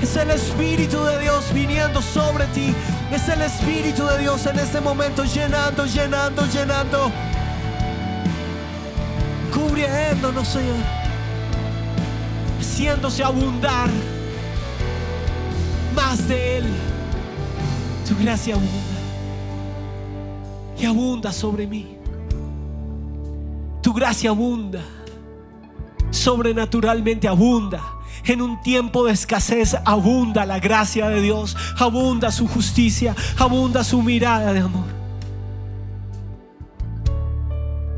Es 0.01 0.15
el 0.15 0.31
Espíritu 0.31 1.03
de 1.03 1.19
Dios 1.19 1.53
viniendo 1.53 2.01
sobre 2.01 2.45
ti. 2.47 2.73
Es 3.11 3.29
el 3.29 3.43
Espíritu 3.43 4.03
de 4.07 4.17
Dios 4.17 4.43
en 4.47 4.57
este 4.57 4.81
momento 4.81 5.23
llenando, 5.23 5.85
llenando, 5.85 6.43
llenando. 6.47 7.11
Cubriéndonos, 9.53 10.47
Señor. 10.47 10.77
Haciéndose 12.59 13.23
abundar 13.23 13.89
más 15.93 16.27
de 16.27 16.57
Él. 16.57 16.90
Tu 18.11 18.17
gracia 18.17 18.55
abunda. 18.55 18.97
Y 20.77 20.85
abunda 20.85 21.31
sobre 21.31 21.65
mí. 21.65 21.95
Tu 23.81 23.93
gracia 23.93 24.31
abunda. 24.31 24.81
Sobrenaturalmente 26.09 27.29
abunda. 27.29 27.81
En 28.25 28.41
un 28.41 28.61
tiempo 28.61 29.05
de 29.05 29.13
escasez 29.13 29.77
abunda 29.85 30.45
la 30.45 30.59
gracia 30.59 31.07
de 31.07 31.21
Dios. 31.21 31.55
Abunda 31.79 32.33
su 32.33 32.49
justicia. 32.49 33.15
Abunda 33.39 33.81
su 33.81 34.01
mirada 34.01 34.51
de 34.51 34.59
amor. 34.59 34.89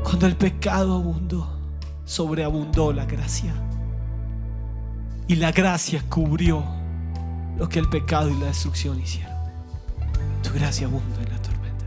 Cuando 0.04 0.26
el 0.26 0.36
pecado 0.36 0.94
abundó, 0.94 1.58
sobreabundó 2.04 2.92
la 2.92 3.04
gracia. 3.04 3.52
Y 5.26 5.34
la 5.34 5.50
gracia 5.50 6.04
cubrió 6.08 6.62
lo 7.58 7.68
que 7.68 7.80
el 7.80 7.88
pecado 7.88 8.30
y 8.30 8.38
la 8.38 8.46
destrucción 8.46 9.00
hicieron. 9.00 9.33
Tu 10.54 10.60
gracia 10.60 10.86
abunda 10.86 11.20
en 11.20 11.30
la 11.32 11.42
tormenta. 11.42 11.84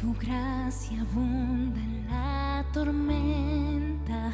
Tu 0.00 0.14
gracia 0.14 1.00
abunda 1.00 1.80
en 1.80 2.06
la 2.08 2.64
tormenta. 2.72 4.32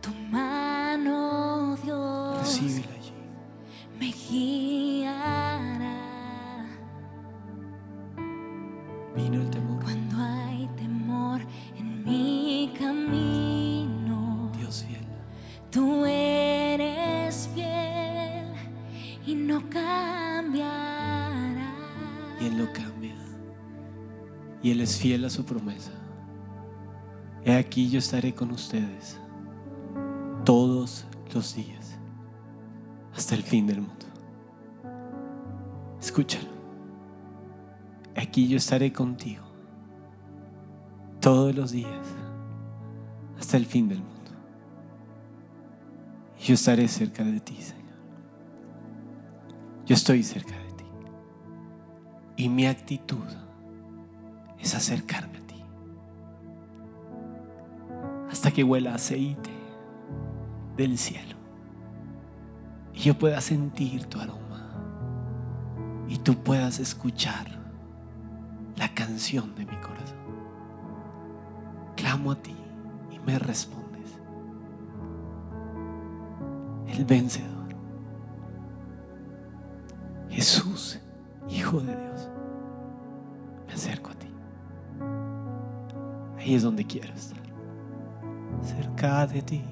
Tu 0.00 0.10
mano, 0.28 1.76
Dios, 1.84 2.58
allí. 2.58 2.84
me 4.00 4.10
guiará. 4.10 5.94
Vino 9.14 9.42
el 9.42 9.50
temor. 9.50 9.84
Cuando 9.84 10.16
hay 10.18 10.68
temor 10.76 11.40
en 11.78 12.04
mi 12.04 12.74
camino, 12.76 14.50
Dios 14.58 14.84
fiel. 14.88 15.06
tú 15.70 16.04
eres 16.04 17.48
fiel 17.54 18.52
y 19.24 19.36
no 19.36 19.62
cambiará. 19.70 20.95
Él 22.46 22.58
no 22.58 22.72
cambia. 22.72 23.14
Y 24.62 24.70
Él 24.70 24.80
es 24.80 24.98
fiel 24.98 25.24
a 25.24 25.30
su 25.30 25.44
promesa. 25.44 25.92
He 27.44 27.54
aquí 27.54 27.88
yo 27.90 27.98
estaré 27.98 28.34
con 28.34 28.50
ustedes 28.50 29.18
todos 30.44 31.06
los 31.32 31.54
días 31.54 31.98
hasta 33.14 33.34
el 33.34 33.42
fin 33.42 33.66
del 33.66 33.80
mundo. 33.80 34.06
Escúchalo. 36.00 36.48
Aquí 38.16 38.48
yo 38.48 38.56
estaré 38.56 38.92
contigo 38.92 39.44
todos 41.20 41.54
los 41.54 41.70
días 41.72 42.06
hasta 43.38 43.56
el 43.56 43.66
fin 43.66 43.88
del 43.88 43.98
mundo. 43.98 44.12
Yo 46.40 46.54
estaré 46.54 46.86
cerca 46.88 47.24
de 47.24 47.40
ti, 47.40 47.56
Señor. 47.60 47.96
Yo 49.84 49.94
estoy 49.94 50.22
cerca 50.22 50.56
de 50.56 50.60
ti. 50.60 50.65
Y 52.36 52.48
mi 52.48 52.66
actitud 52.66 53.24
es 54.58 54.74
acercarme 54.74 55.38
a 55.38 55.46
ti. 55.46 55.64
Hasta 58.30 58.50
que 58.50 58.62
huela 58.62 58.94
aceite 58.94 59.50
del 60.76 60.98
cielo. 60.98 61.36
Y 62.92 63.00
yo 63.00 63.18
pueda 63.18 63.40
sentir 63.40 64.04
tu 64.06 64.20
aroma. 64.20 64.44
Y 66.08 66.18
tú 66.18 66.36
puedas 66.36 66.78
escuchar 66.78 67.46
la 68.76 68.92
canción 68.94 69.54
de 69.54 69.64
mi 69.64 69.76
corazón. 69.76 70.16
Clamo 71.96 72.32
a 72.32 72.36
ti 72.36 72.54
y 73.10 73.18
me 73.20 73.38
respondes. 73.38 74.18
El 76.88 77.04
vencedor. 77.04 77.56
Jesús, 80.28 81.00
Hijo 81.48 81.80
de 81.80 81.96
Dios. 81.96 82.05
Ahí 86.46 86.54
es 86.54 86.62
donde 86.62 86.86
quiero 86.86 87.12
estar. 87.12 87.40
Cerca 88.62 89.26
de 89.26 89.42
ti. 89.42 89.64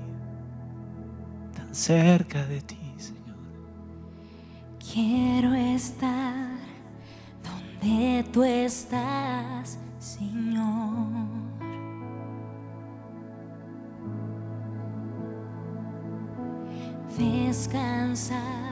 Tan 1.55 1.73
cerca 1.73 2.45
de 2.47 2.61
ti, 2.63 2.77
Señor. 2.97 3.37
Quiero 4.93 5.55
estar 5.55 6.57
donde 7.45 8.25
tú 8.33 8.43
estás, 8.43 9.79
Señor. 10.01 11.29
Descansar 17.17 18.64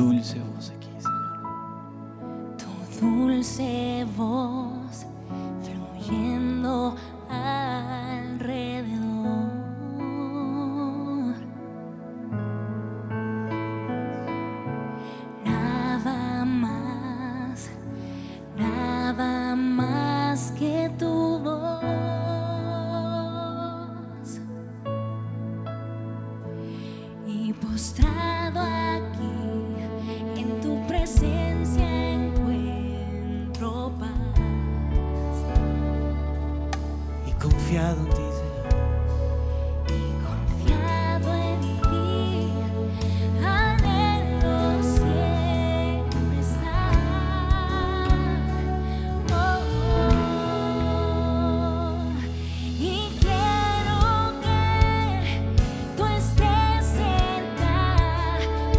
dulce 0.00 0.38
voz 0.40 0.79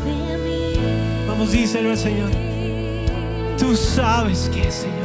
de 0.06 0.38
mí. 0.38 0.76
Vamos, 1.28 1.52
díselo 1.52 1.92
al 1.92 1.98
Señor. 1.98 2.32
Tú 3.58 3.76
sabes 3.76 4.50
que, 4.54 4.70
Señor. 4.70 5.01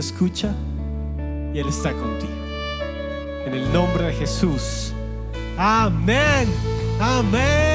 Escucha 0.00 0.54
y 1.54 1.58
Él 1.58 1.68
está 1.68 1.92
contigo. 1.92 2.32
En 3.46 3.54
el 3.54 3.72
nombre 3.72 4.06
de 4.06 4.12
Jesús. 4.12 4.92
Amén. 5.56 6.48
Amén. 7.00 7.67